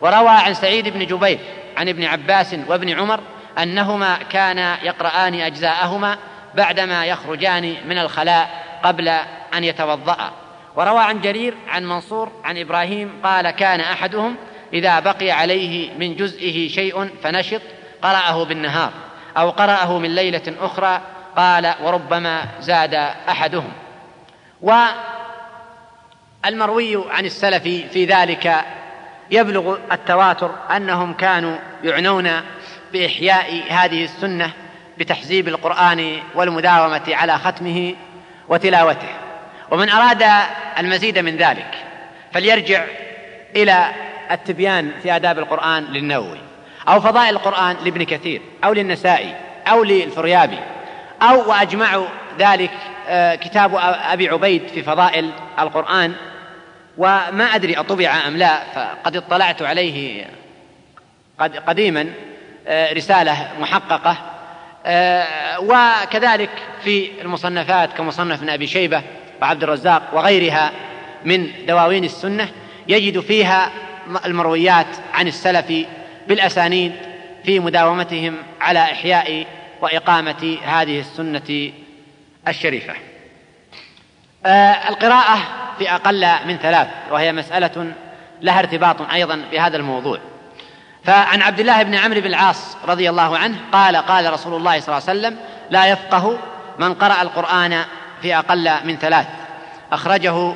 وروى 0.00 0.28
عن 0.28 0.54
سعيد 0.54 0.88
بن 0.88 1.06
جبير 1.06 1.38
عن 1.76 1.88
ابن 1.88 2.04
عباس 2.04 2.56
وابن 2.68 2.90
عمر 2.90 3.20
أنهما 3.58 4.18
كانا 4.30 4.84
يقرآن 4.84 5.34
أجزاءهما 5.34 6.18
بعدما 6.54 7.06
يخرجان 7.06 7.76
من 7.88 7.98
الخلاء 7.98 8.64
قبل 8.82 9.08
أن 9.54 9.64
يتوضأ. 9.64 10.32
وروى 10.76 11.00
عن 11.00 11.20
جرير 11.20 11.54
عن 11.68 11.84
منصور 11.84 12.32
عن 12.44 12.58
إبراهيم 12.58 13.12
قال 13.24 13.50
كان 13.50 13.80
أحدهم 13.80 14.36
إذا 14.72 15.00
بقي 15.00 15.30
عليه 15.30 15.94
من 15.98 16.16
جزئه 16.16 16.68
شيء 16.68 17.10
فنشط 17.22 17.60
قرأه 18.02 18.44
بالنهار 18.44 18.90
أو 19.36 19.50
قرأه 19.50 19.98
من 19.98 20.14
ليلة 20.14 20.54
أخرى 20.60 21.00
قال 21.36 21.74
وربما 21.82 22.44
زاد 22.60 22.94
أحدهم. 23.28 23.72
والمروي 26.46 27.04
عن 27.10 27.24
السلف 27.24 27.62
في 27.62 28.04
ذلك 28.04 28.54
يبلغ 29.30 29.78
التواتر 29.92 30.50
أنهم 30.76 31.12
كانوا 31.12 31.56
يعنون 31.84 32.30
بإحياء 32.92 33.62
هذه 33.68 34.04
السنة 34.04 34.50
بتحزيب 34.98 35.48
القرآن 35.48 36.18
والمداومة 36.34 37.02
على 37.08 37.38
ختمه 37.38 37.94
وتلاوته. 38.48 39.08
ومن 39.70 39.88
أراد 39.88 40.24
المزيد 40.78 41.18
من 41.18 41.36
ذلك 41.36 41.74
فليرجع 42.32 42.84
إلى 43.56 43.92
التبيان 44.30 44.90
في 45.02 45.16
آداب 45.16 45.38
القرآن 45.38 45.84
للنووي 45.84 46.38
أو 46.88 47.00
فضائل 47.00 47.36
القرآن 47.36 47.76
لابن 47.84 48.02
كثير 48.02 48.42
أو 48.64 48.72
للنسائي 48.72 49.34
أو 49.66 49.84
للفريابي 49.84 50.58
أو 51.22 51.50
وأجمع 51.50 52.02
ذلك 52.38 52.70
آه، 53.08 53.34
كتاب 53.34 53.70
أبي 54.12 54.28
عبيد 54.28 54.68
في 54.68 54.82
فضائل 54.82 55.30
القرآن 55.58 56.14
وما 56.98 57.44
أدري 57.54 57.74
أطبع 57.74 58.28
أم 58.28 58.36
لا 58.36 58.60
فقد 58.74 59.16
اطلعت 59.16 59.62
عليه 59.62 60.26
قد 61.38 61.56
قديما 61.56 62.12
آه، 62.66 62.92
رسالة 62.92 63.48
محققة 63.60 64.16
آه، 64.86 65.60
وكذلك 65.60 66.50
في 66.84 67.10
المصنفات 67.22 67.92
كمصنف 67.92 68.40
ابن 68.40 68.50
أبي 68.50 68.66
شيبة 68.66 69.02
وعبد 69.42 69.62
الرزاق 69.62 70.02
وغيرها 70.12 70.72
من 71.24 71.50
دواوين 71.68 72.04
السنة 72.04 72.48
يجد 72.88 73.20
فيها 73.20 73.70
المرويات 74.26 74.86
عن 75.14 75.28
السلف 75.28 75.86
بالأسانيد 76.28 76.92
في 77.44 77.60
مداومتهم 77.60 78.36
على 78.60 78.78
إحياء 78.78 79.46
وإقامة 79.80 80.58
هذه 80.64 81.00
السنة 81.00 81.72
الشريفة. 82.48 82.94
القراءة 84.88 85.38
في 85.78 85.92
أقل 85.92 86.26
من 86.46 86.56
ثلاث 86.56 86.88
وهي 87.10 87.32
مسألة 87.32 87.92
لها 88.42 88.58
ارتباط 88.58 89.10
أيضا 89.12 89.42
بهذا 89.52 89.76
الموضوع. 89.76 90.18
فعن 91.04 91.42
عبد 91.42 91.60
الله 91.60 91.82
بن 91.82 91.94
عمرو 91.94 92.20
بن 92.20 92.26
العاص 92.26 92.76
رضي 92.88 93.10
الله 93.10 93.38
عنه 93.38 93.56
قال 93.72 93.96
قال 93.96 94.32
رسول 94.32 94.54
الله 94.54 94.80
صلى 94.80 94.98
الله 94.98 95.08
عليه 95.08 95.20
وسلم 95.20 95.36
لا 95.70 95.86
يفقه 95.86 96.38
من 96.78 96.94
قرأ 96.94 97.22
القرآن 97.22 97.84
في 98.22 98.36
أقل 98.36 98.70
من 98.84 98.96
ثلاث 98.96 99.26
أخرجه 99.92 100.54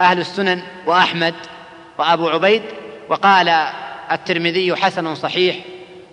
أهل 0.00 0.18
السنن 0.18 0.62
وأحمد 0.86 1.34
وأبو 1.98 2.28
عبيد 2.28 2.62
وقال 3.08 3.48
الترمذي 4.12 4.76
حسن 4.76 5.14
صحيح 5.14 5.56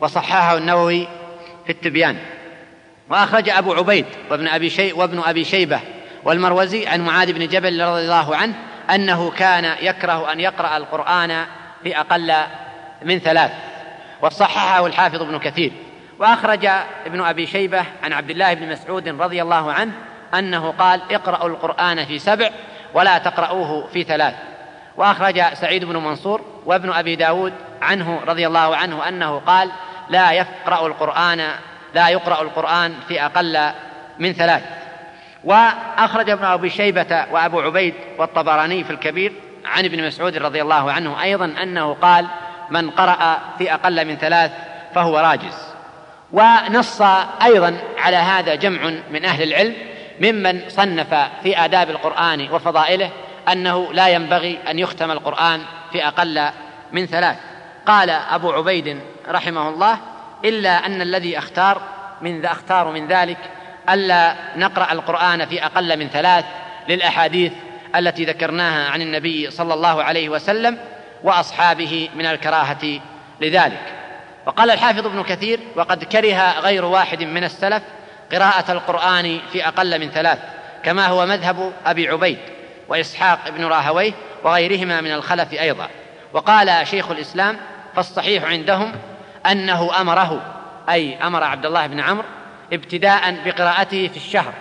وصححه 0.02 0.58
النووي 0.58 1.08
في 1.66 1.72
التبيان 1.72 2.18
وأخرج 3.10 3.50
أبو 3.50 3.74
عبيد 3.74 4.06
وابن 4.32 4.48
أبي 4.48 4.70
شي 4.70 4.94
وابن 4.94 5.20
أبي 5.20 5.44
شيبة 5.44 5.80
والمروزي 6.26 6.88
عن 6.88 7.02
معاذ 7.02 7.34
بن 7.34 7.48
جبل 7.48 7.82
رضي 7.82 8.02
الله 8.02 8.36
عنه 8.36 8.54
أنه 8.90 9.32
كان 9.32 9.76
يكره 9.82 10.32
أن 10.32 10.40
يقرأ 10.40 10.78
القرآن 10.78 11.46
في 11.84 12.00
أقل 12.00 12.34
من 13.02 13.20
ثلاث 13.20 13.52
وصححه 14.22 14.86
الحافظ 14.86 15.22
ابن 15.22 15.40
كثير. 15.40 15.72
وأخرج 16.20 16.66
ابن 17.06 17.22
أبي 17.22 17.48
شيبة 17.48 17.84
عن 18.04 18.14
عبد 18.14 18.30
الله 18.30 18.54
بن 18.54 18.70
مسعود 18.72 19.08
رضي 19.08 19.42
الله 19.42 19.74
عنه 19.74 19.92
أنه 20.34 20.72
قال 20.72 21.02
اقرأوا 21.12 21.50
القرآن 21.50 22.06
في 22.06 22.20
سبع 22.20 22.50
ولا 22.94 23.18
تقرأوه 23.18 23.88
في 23.88 24.04
ثلاث 24.04 24.34
وأخرج 24.98 25.42
سعيد 25.54 25.86
بن 25.86 25.98
منصور 25.98 26.42
وابن 26.66 26.92
أبي 26.92 27.16
داود 27.16 27.54
عنه 27.82 28.22
رضي 28.28 28.48
الله 28.48 28.76
عنه 28.76 29.08
أنه 29.08 29.40
قال 29.40 29.72
لا 30.10 30.32
يقرأ 30.32 30.88
القرآن 30.88 31.50
لا 31.94 32.10
يقرأ 32.10 32.42
القرآن 32.42 32.94
في 33.08 33.26
أقل 33.26 33.72
من 34.20 34.34
ثلاث 34.34 34.64
وأخرج 35.46 36.30
ابن 36.30 36.46
أبي 36.46 36.70
شيبة 36.70 37.26
وأبو 37.32 37.60
عبيد 37.60 37.94
والطبراني 38.18 38.84
في 38.84 38.90
الكبير 38.90 39.34
عن 39.66 39.86
ابن 39.86 40.08
مسعود 40.08 40.38
رضي 40.38 40.62
الله 40.62 40.92
عنه 40.92 41.24
أيضا 41.24 41.46
أنه 41.64 41.94
قال 41.94 42.28
من 42.70 42.90
قرأ 42.90 43.40
في 43.58 43.74
أقل 43.74 44.06
من 44.06 44.16
ثلاث 44.16 44.52
فهو 44.96 45.18
راجز. 45.20 45.76
ونص 46.32 47.02
أيضا 47.44 47.78
على 47.98 48.18
هذا 48.18 48.56
جمع 48.56 48.92
من 49.12 49.26
أهل 49.26 49.44
العلم 49.44 49.74
ممن 50.20 50.62
صنف 50.68 51.16
في 51.44 51.66
آداب 51.66 51.90
القرآن 51.90 52.48
وفضائله 52.52 53.10
أنه 53.52 53.94
لا 53.94 54.08
ينبغي 54.08 54.60
أن 54.70 54.80
يختم 54.80 55.12
القرآن 55.12 55.62
في 55.92 56.08
أقل 56.08 56.50
من 56.92 57.06
ثلاث. 57.06 57.38
قال 57.86 58.10
أبو 58.10 58.52
عبيد 58.52 59.00
رحمه 59.28 59.70
الله 59.70 59.98
إلا 60.46 60.86
أن 60.86 61.02
الذي 61.02 61.38
أختار 61.38 61.82
من 62.22 62.46
أختار 62.46 62.92
من 62.92 63.08
ذلك 63.08 63.38
ألا 63.90 64.36
نقرأ 64.56 64.92
القرآن 64.92 65.46
في 65.46 65.66
أقل 65.66 66.00
من 66.00 66.08
ثلاث 66.08 66.46
للأحاديث 66.90 67.52
التي 67.96 68.26
ذكرناها 68.26 68.90
عن 68.90 69.02
النبي 69.02 69.52
صلى 69.52 69.74
الله 69.74 70.04
عليه 70.04 70.30
وسلم 70.30 70.78
وأصحابه 71.24 72.10
من 72.16 72.26
الكراهة 72.26 73.00
لذلك. 73.42 73.82
وقال 74.46 74.72
الحافظ 74.72 75.06
ابن 75.06 75.24
كثير 75.24 75.60
وقد 75.76 76.04
كره 76.04 76.60
غير 76.60 76.86
واحد 76.86 77.24
من 77.24 77.44
السلف 77.44 77.84
قراءة 78.32 78.72
القرآن 78.72 79.40
في 79.52 79.68
أقل 79.68 80.00
من 80.00 80.10
ثلاث 80.10 80.40
كما 80.84 81.08
هو 81.08 81.26
مذهب 81.26 81.74
أبي 81.86 82.10
عبيد 82.10 82.38
وإسحاق 82.88 83.50
بن 83.50 83.66
راهويه 83.66 84.14
وغيرهما 84.44 85.02
من 85.02 85.12
الخلف 85.12 85.54
أيضا. 85.54 85.88
وقال 86.34 86.88
شيخ 86.88 87.12
الإسلام 87.12 87.58
فالصحيح 87.96 88.44
عندهم 88.44 88.92
أنه 89.52 90.02
أمره 90.02 90.42
أي 90.90 91.18
أمر 91.24 91.44
عبد 91.44 91.66
الله 91.66 91.88
بن 91.88 92.00
عمرو 92.00 92.26
ابتداء 92.74 93.36
بقراءته 93.46 94.08
في 94.08 94.18
الشهر 94.18 94.54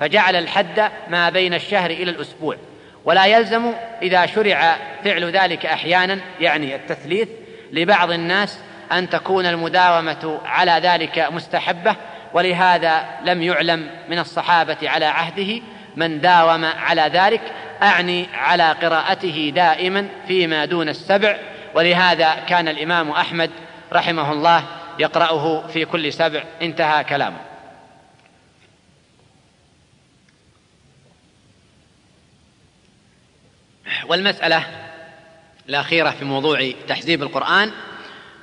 فجعل 0.00 0.36
الحد 0.36 0.90
ما 1.08 1.30
بين 1.30 1.54
الشهر 1.54 1.90
إلى 1.90 2.10
الأسبوع. 2.10 2.56
ولا 3.04 3.26
يلزم 3.26 3.72
إذا 4.02 4.26
شرع 4.26 4.76
فعل 5.04 5.24
ذلك 5.24 5.66
أحيانا 5.66 6.18
يعني 6.40 6.74
التثليث 6.74 7.28
لبعض 7.72 8.10
الناس 8.10 8.58
أن 8.92 9.10
تكون 9.10 9.46
المداومة 9.46 10.40
على 10.44 10.72
ذلك 10.72 11.18
مستحبة. 11.30 11.96
ولهذا 12.34 13.04
لم 13.24 13.42
يعلم 13.42 13.90
من 14.08 14.18
الصحابة 14.18 14.76
على 14.82 15.04
عهده 15.04 15.62
من 15.96 16.20
داوم 16.20 16.64
على 16.64 17.02
ذلك. 17.02 17.40
أعني 17.82 18.26
على 18.34 18.72
قراءته 18.72 19.52
دائما 19.54 20.08
فيما 20.26 20.64
دون 20.64 20.88
السبع. 20.88 21.36
ولهذا 21.74 22.34
كان 22.48 22.68
الإمام 22.68 23.10
أحمد 23.10 23.50
رحمه 23.92 24.32
الله 24.32 24.64
يقرأه 24.98 25.66
في 25.66 25.84
كل 25.84 26.12
سبع. 26.12 26.42
انتهى 26.62 27.04
كلامه. 27.04 27.51
والمسألة 34.06 34.64
الأخيرة 35.68 36.10
في 36.10 36.24
موضوع 36.24 36.72
تحزيب 36.88 37.22
القرآن 37.22 37.72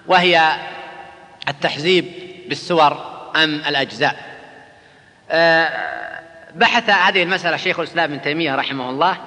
وهي 0.08 0.56
التحزيب 1.48 2.06
بالسور 2.48 3.22
أم 3.36 3.56
الأجزاء. 3.56 4.40
آه، 5.32 5.90
بحث 6.56 6.90
هذه 6.90 7.24
المسألة 7.24 7.58
شيخ 7.58 7.80
الإسلام 7.80 8.12
ابن 8.12 8.22
تيمية 8.22 8.56
رحمه 8.56 8.90
الله 8.90 9.18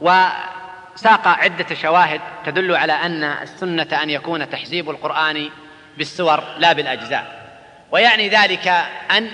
وساق 0.00 1.28
عدة 1.28 1.74
شواهد 1.74 2.20
تدل 2.46 2.76
على 2.76 2.92
أن 2.92 3.24
السنة 3.24 4.02
أن 4.02 4.10
يكون 4.10 4.50
تحزيب 4.50 4.90
القرآن 4.90 5.50
بالسور 5.98 6.44
لا 6.58 6.72
بالأجزاء. 6.72 7.42
ويعني 7.90 8.28
ذلك 8.28 8.68
أن 9.10 9.30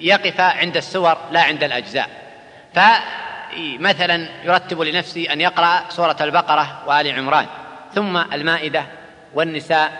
يقف 0.00 0.40
عند 0.40 0.76
السور 0.76 1.18
لا 1.30 1.42
عند 1.42 1.64
الأجزاء. 1.64 2.08
فمثلا 3.52 4.28
يرتب 4.44 4.80
لنفسه 4.80 5.26
أن 5.32 5.40
يقرأ 5.40 5.84
سورة 5.88 6.16
البقرة 6.20 6.82
وآل 6.86 7.18
عمران 7.18 7.46
ثم 7.94 8.16
المائدة 8.16 8.84
والنساء 9.34 9.92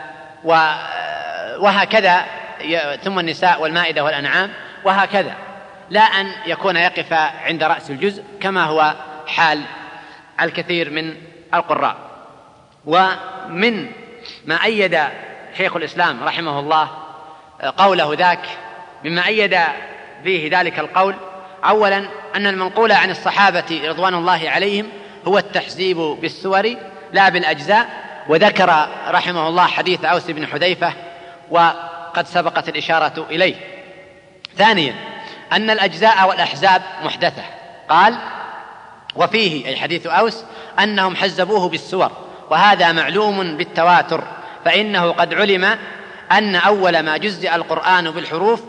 وهكذا 1.58 2.24
ثم 3.02 3.18
النساء 3.18 3.62
والمائدة 3.62 4.04
والأنعام 4.04 4.50
وهكذا 4.84 5.34
لا 5.90 6.00
أن 6.00 6.32
يكون 6.46 6.76
يقف 6.76 7.12
عند 7.46 7.62
رأس 7.62 7.90
الجزء 7.90 8.24
كما 8.40 8.64
هو 8.64 8.94
حال 9.26 9.62
الكثير 10.40 10.90
من 10.90 11.14
القراء. 11.54 11.96
ومن 12.86 13.90
ما 14.44 14.64
أيد 14.64 15.00
شيخ 15.56 15.76
الإسلام 15.76 16.24
رحمه 16.24 16.58
الله 16.60 16.90
قوله 17.76 18.14
ذاك 18.14 18.46
مما 19.04 19.26
أيد 19.26 19.58
فيه 20.24 20.58
ذلك 20.60 20.78
القول 20.78 21.14
أولا 21.64 22.08
أن 22.36 22.46
المنقول 22.46 22.92
عن 22.92 23.10
الصحابة 23.10 23.82
رضوان 23.84 24.14
الله 24.14 24.50
عليهم 24.50 24.88
هو 25.28 25.38
التحزيب 25.38 25.96
بالسور 25.96 26.76
لا 27.12 27.28
بالأجزاء 27.28 28.04
وذكر 28.28 28.88
رحمه 29.08 29.48
الله 29.48 29.66
حديث 29.66 30.04
أوس 30.04 30.30
بن 30.30 30.46
حذيفة 30.46 30.92
وقد 31.50 32.26
سبقت 32.26 32.68
الإشارة 32.68 33.26
إليه. 33.30 33.54
ثانيا 34.56 34.94
أن 35.52 35.70
الأجزاء 35.70 36.28
والأحزاب 36.28 36.82
محدثة. 37.04 37.42
قال 37.88 38.14
وفيه 39.16 39.66
أي 39.66 39.76
حديث 39.76 40.06
أوس 40.06 40.44
أنهم 40.78 41.16
حزبوه 41.16 41.68
بالسور 41.68 42.10
وهذا 42.50 42.92
معلوم 42.92 43.56
بالتواتر 43.56 44.24
فإنه 44.64 45.12
قد 45.12 45.34
علم 45.34 45.78
أن 46.32 46.56
أول 46.56 47.00
ما 47.00 47.16
جزئ 47.16 47.54
القرآن 47.54 48.10
بالحروف 48.10 48.62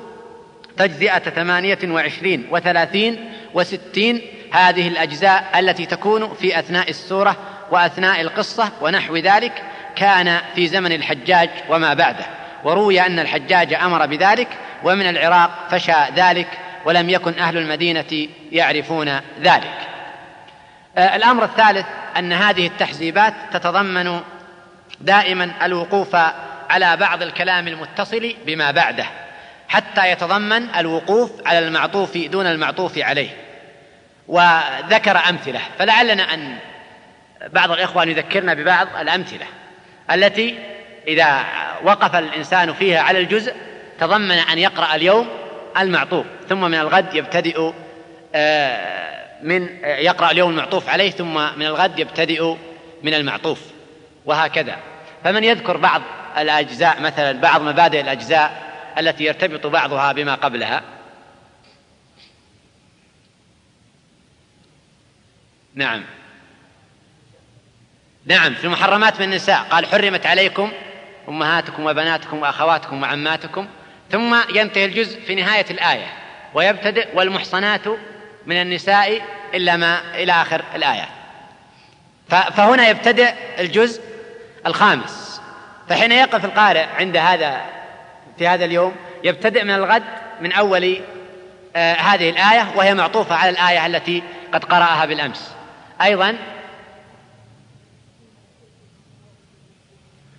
تجزئة 0.78 1.20
ثمانية 1.20 1.80
وعشرين 1.84 2.48
وثلاثين 2.52 3.32
وستين 3.54 4.22
هذه 4.52 4.88
الأجزاء 4.88 5.60
التي 5.60 5.86
تكون 5.86 6.34
في 6.34 6.60
أثناء 6.60 6.90
السورة 6.90 7.38
وأثناء 7.72 8.22
القصة 8.22 8.72
ونحو 8.82 9.16
ذلك 9.16 9.64
كان 9.96 10.40
في 10.56 10.68
زمن 10.68 10.92
الحجاج 10.92 11.50
وما 11.70 11.94
بعده. 11.94 12.26
وروي 12.64 13.02
أن 13.02 13.20
الحجاج 13.20 13.74
أمر 13.74 14.06
بذلك 14.06 14.48
ومن 14.84 15.10
العراق 15.10 15.52
فشى 15.72 15.94
ذلك 16.16 16.48
ولم 16.86 17.10
يكن 17.10 17.40
أهل 17.40 17.58
المدينة 17.58 18.28
يعرفون 18.52 19.20
ذلك. 19.42 19.74
آه، 20.98 21.16
الأمر 21.16 21.44
الثالث 21.44 21.86
أن 22.18 22.34
هذه 22.34 22.68
التحزيبات 22.68 23.34
تتضمن 23.54 24.20
دائما 25.02 25.52
الوقوف 25.64 26.16
على 26.70 26.98
بعض 26.98 27.22
الكلام 27.22 27.68
المتصل 27.68 28.36
بما 28.46 28.72
بعده. 28.72 29.06
حتى 29.68 30.12
يتضمن 30.12 30.76
الوقوف 30.76 31.32
على 31.46 31.60
المعطوف 31.60 32.18
دون 32.18 32.46
المعطوف 32.48 32.98
عليه. 32.98 33.30
وذكر 34.28 35.18
أمثلة. 35.30 35.60
فلعلنا 35.80 36.34
أن 36.34 36.58
بعض 37.48 37.72
الإخوان 37.72 38.10
يذكرنا 38.10 38.54
ببعض 38.54 38.88
الأمثلة 39.00 39.46
التي 40.12 40.60
إذا 41.08 41.46
وقف 41.84 42.16
الإنسان 42.16 42.74
فيها 42.74 43.02
على 43.02 43.20
الجزء 43.20 43.54
تضمن 44.00 44.32
أن 44.32 44.58
يقرأ 44.58 44.96
اليوم 44.96 45.28
المعطوف. 45.80 46.26
ثم 46.50 46.62
من 46.62 46.76
الغد 46.76 47.14
يبتدئ 47.14 47.72
آه، 48.36 49.26
من 49.42 49.70
يقرأ 49.84 50.32
اليوم 50.32 50.52
المعطوف 50.52 50.90
عليه 50.90 51.12
ثم 51.12 51.34
من 51.34 51.66
الغد 51.66 52.00
يبتدئ 52.00 52.56
من 53.04 53.14
المعطوف. 53.14 53.60
وهكذا. 54.26 54.76
فمن 55.24 55.44
يذكر 55.44 55.78
بعض 55.78 56.02
الأجزاء 56.38 57.02
مثلا 57.02 57.32
بعض 57.42 57.62
مبادئ 57.62 58.02
الأجزاء 58.02 58.65
التي 58.98 59.24
يرتبط 59.24 59.68
بعضها 59.68 60.12
بما 60.12 60.36
قبلها. 60.36 60.82
نعم. 65.76 66.04
نعم 68.26 68.54
في 68.54 68.64
المحرمات 68.64 69.20
من 69.20 69.26
النساء. 69.26 69.64
قال 69.64 69.86
حرمت 69.86 70.26
عليكم 70.26 70.72
أمهاتكم 71.28 71.86
وبناتكم 71.86 72.40
وأخواتكم 72.40 73.02
وعماتكم. 73.02 73.68
ثم 74.12 74.36
ينتهي 74.56 74.86
الجزء 74.86 75.22
في 75.22 75.36
نهاية 75.36 75.66
الآية. 75.72 76.08
ويبتدئ 76.54 77.08
والمحصنات 77.14 77.88
من 78.46 78.62
النساء 78.62 79.22
إلا 79.54 79.78
ما 79.78 80.16
إلى 80.16 80.32
آخر 80.32 80.64
الآية. 80.76 81.10
فهنا 82.28 82.90
يبتدئ 82.90 83.34
الجزء 83.60 84.02
الخامس. 84.66 85.42
فحين 85.90 86.12
يقف 86.12 86.46
القارئ 86.46 86.86
عند 87.00 87.18
هذا 87.18 87.66
في 88.38 88.48
هذا 88.48 88.66
اليوم 88.66 88.96
يبتدئ 89.24 89.64
من 89.64 89.72
الغد 89.72 90.04
من 90.42 90.52
أول 90.52 91.02
آه 91.76 91.94
هذه 91.94 92.30
الآية 92.30 92.72
وهي 92.76 92.94
معطوفة 92.94 93.36
على 93.36 93.50
الآية 93.50 93.86
التي 93.86 94.24
قد 94.54 94.66
قرأها 94.66 95.06
بالأمس. 95.06 95.52
أيضا 96.02 96.38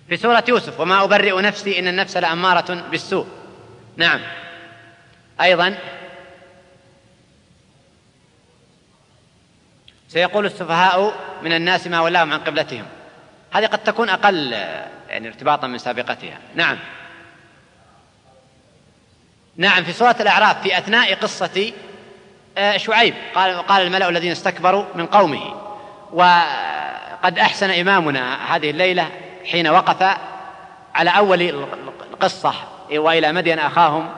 في 0.09 0.17
سورة 0.17 0.43
يوسف 0.47 0.79
وما 0.79 1.03
أبرئ 1.03 1.41
نفسي 1.41 1.79
إن 1.79 1.87
النفس 1.87 2.17
لأمارة 2.17 2.73
بالسوء. 2.73 3.27
نعم. 3.97 4.19
أيضا 5.41 5.77
سيقول 10.07 10.45
السفهاء 10.45 11.13
من 11.43 11.53
الناس 11.53 11.87
ما 11.87 12.01
ولاهم 12.01 12.33
عن 12.33 12.39
قبلتهم. 12.39 12.85
هذه 13.51 13.65
قد 13.65 13.83
تكون 13.83 14.09
أقل 14.09 14.51
يعني 15.09 15.27
ارتباطا 15.27 15.67
من 15.67 15.77
سابقتها. 15.77 16.37
نعم. 16.55 16.77
نعم 19.57 19.83
في 19.83 19.93
سورة 19.93 20.15
الأعراف 20.19 20.61
في 20.61 20.77
أثناء 20.77 21.13
قصة 21.13 21.73
آه، 22.57 22.77
شعيب. 22.77 23.13
قال 23.35 23.67
قال 23.67 23.81
الملأ 23.81 24.09
الذين 24.09 24.31
استكبروا 24.31 24.85
من 24.95 25.05
قومه. 25.05 25.53
وقد 26.13 27.39
أحسن 27.39 27.69
إمامنا 27.69 28.55
هذه 28.55 28.69
الليلة 28.69 29.09
حين 29.45 29.67
وقف 29.67 30.17
على 30.95 31.09
أول 31.09 31.41
القصة 32.13 32.53
وإلى 32.91 33.31
مدين 33.31 33.59
أخاهم 33.59 34.09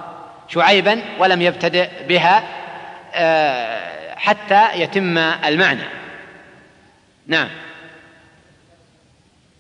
شعيبا 0.48 1.02
ولم 1.20 1.42
يبتدئ 1.42 1.90
بها 2.08 2.44
آه، 3.14 4.16
حتى 4.16 4.68
يتم 4.76 5.18
المعنى. 5.18 5.84
نعم. 7.28 7.50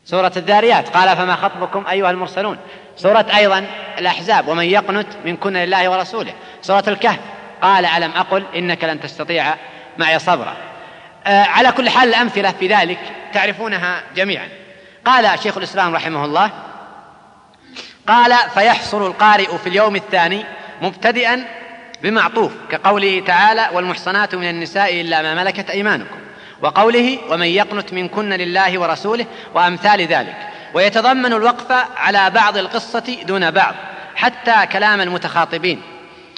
سورة 0.09 0.31
الذاريات. 0.37 0.89
قال 0.89 1.17
فما 1.17 1.35
خطبكم 1.35 1.87
أيها 1.87 2.11
المرسلون؟ 2.11 2.57
سورة 2.95 3.25
أيضا 3.35 3.65
الأحزاب 3.97 4.47
ومن 4.47 4.65
يقنت 4.65 5.07
منكن 5.25 5.53
لله 5.53 5.89
ورسوله. 5.89 6.33
سورة 6.61 6.83
الكهف. 6.87 7.19
قال 7.61 7.85
ألم 7.85 8.11
أقل 8.11 8.43
إنك 8.55 8.83
لن 8.83 8.99
تستطيع 8.99 9.55
معي 9.97 10.19
صبرا. 10.19 10.55
آه 11.25 11.43
على 11.43 11.71
كل 11.71 11.89
حال 11.89 12.09
الأمثلة 12.09 12.51
في 12.51 12.67
ذلك 12.67 12.99
تعرفونها 13.33 14.03
جميعا. 14.15 14.47
قال 15.05 15.39
شيخ 15.39 15.57
الإسلام 15.57 15.95
رحمه 15.95 16.25
الله 16.25 16.51
قال 18.07 18.35
فيحصل 18.53 19.07
القارئ 19.07 19.57
في 19.57 19.69
اليوم 19.69 19.95
الثاني 19.95 20.45
مبتدئا 20.81 21.45
بمعطوف 22.03 22.51
كقوله 22.71 23.23
تعالى 23.27 23.69
والمحصنات 23.73 24.35
من 24.35 24.49
النساء 24.49 25.01
إلا 25.01 25.21
ما 25.21 25.43
ملكت 25.43 25.69
أيمانكم. 25.69 26.19
وقوله 26.61 27.17
ومن 27.29 27.47
يقنت 27.47 27.93
منكن 27.93 28.29
لله 28.33 28.79
ورسوله 28.79 29.25
وأمثال 29.55 30.01
ذلك. 30.01 30.35
ويتضمن 30.73 31.33
الوقف 31.33 31.71
على 31.97 32.29
بعض 32.29 32.57
القصة 32.57 33.17
دون 33.23 33.51
بعض 33.51 33.75
حتى 34.15 34.65
كلام 34.71 35.01
المتخاطبين 35.01 35.81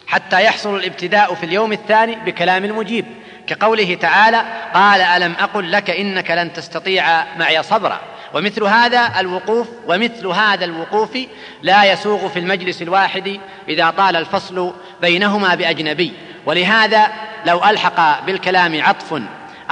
حتى 0.07 0.43
يحصل 0.43 0.75
الابتداء 0.75 1.33
في 1.33 1.45
اليوم 1.45 1.71
الثاني 1.71 2.15
بكلام 2.15 2.65
المجيب 2.65 3.05
كقوله 3.47 3.95
تعالى 3.95 4.45
قال 4.73 5.01
ألم 5.01 5.35
أقل 5.39 5.71
لك 5.71 5.89
إنك 5.89 6.31
لن 6.31 6.53
تستطيع 6.53 7.23
معي 7.37 7.63
صبرا. 7.63 7.99
ومثل 8.33 8.63
هذا 8.63 9.11
الوقوف 9.19 9.67
ومثل 9.87 10.27
هذا 10.27 10.65
الوقوف 10.65 11.17
لا 11.61 11.91
يسوغ 11.91 12.27
في 12.27 12.39
المجلس 12.39 12.81
الواحد 12.81 13.39
إذا 13.69 13.89
طال 13.89 14.15
الفصل 14.15 14.73
بينهما 15.01 15.55
بأجنبي. 15.55 16.13
ولهذا 16.45 17.07
لو 17.45 17.63
ألحق 17.63 18.25
بالكلام 18.25 18.81
عطف 18.81 19.21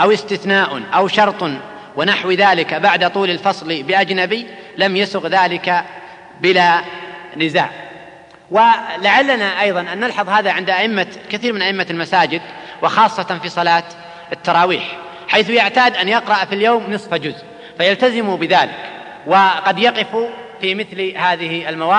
أو 0.02 0.12
استثناء 0.12 0.82
أو 0.94 1.08
شرط 1.08 1.52
ونحو 1.96 2.32
ذلك 2.32 2.74
بعد 2.74 3.12
طول 3.12 3.30
الفصل 3.30 3.84
بأجنبي 3.84 4.48
لم 4.78 4.96
يسغ 4.96 5.28
ذلك 5.28 5.84
بلا 6.42 6.82
نزاع. 7.38 7.70
ولعلنا 8.52 9.62
أيضا 9.62 9.82
أن 9.82 10.00
نلحظ 10.00 10.30
هذا 10.30 10.52
عند 10.52 10.70
أئمة 10.70 11.08
كثير 11.30 11.54
من 11.54 11.62
أئمة 11.62 11.86
المساجد 11.90 12.42
وخاصة 12.82 13.40
في 13.44 13.50
صلاة 13.50 13.84
التراويح 14.32 14.98
حيث 15.28 15.50
يعتاد 15.50 15.96
أن 15.96 16.08
يقرأ 16.08 16.46
في 16.46 16.56
اليوم 16.56 16.94
نصف 16.94 17.14
جزء 17.14 17.44
فيلتزموا 17.78 18.38
بذلك 18.38 18.76
وقد 19.28 19.80
يقف 19.80 20.08
في 20.62 20.76
مثل 20.76 21.18
هذه 21.18 21.70
المواقف. 21.70 21.96